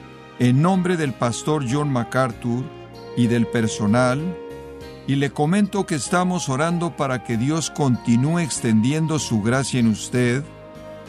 en 0.41 0.59
nombre 0.59 0.97
del 0.97 1.13
pastor 1.13 1.65
John 1.69 1.93
MacArthur 1.93 2.63
y 3.15 3.27
del 3.27 3.45
personal 3.45 4.19
y 5.05 5.15
le 5.15 5.29
comento 5.29 5.85
que 5.85 5.93
estamos 5.93 6.49
orando 6.49 6.97
para 6.97 7.23
que 7.23 7.37
Dios 7.37 7.69
continúe 7.69 8.39
extendiendo 8.39 9.19
su 9.19 9.43
gracia 9.43 9.79
en 9.79 9.89
usted 9.89 10.43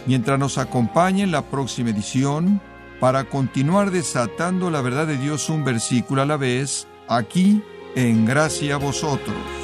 mientras 0.05 0.39
nos 0.39 0.59
acompañe 0.59 1.23
en 1.23 1.31
la 1.31 1.41
próxima 1.41 1.89
edición 1.89 2.61
para 3.01 3.25
continuar 3.25 3.91
desatando 3.91 4.71
la 4.71 4.83
verdad 4.83 5.07
de 5.07 5.17
Dios 5.17 5.49
un 5.49 5.65
versículo 5.65 6.21
a 6.21 6.27
la 6.27 6.37
vez 6.37 6.87
aquí 7.09 7.63
en 7.97 8.27
Gracia 8.27 8.75
a 8.75 8.79
vosotros. 8.79 9.62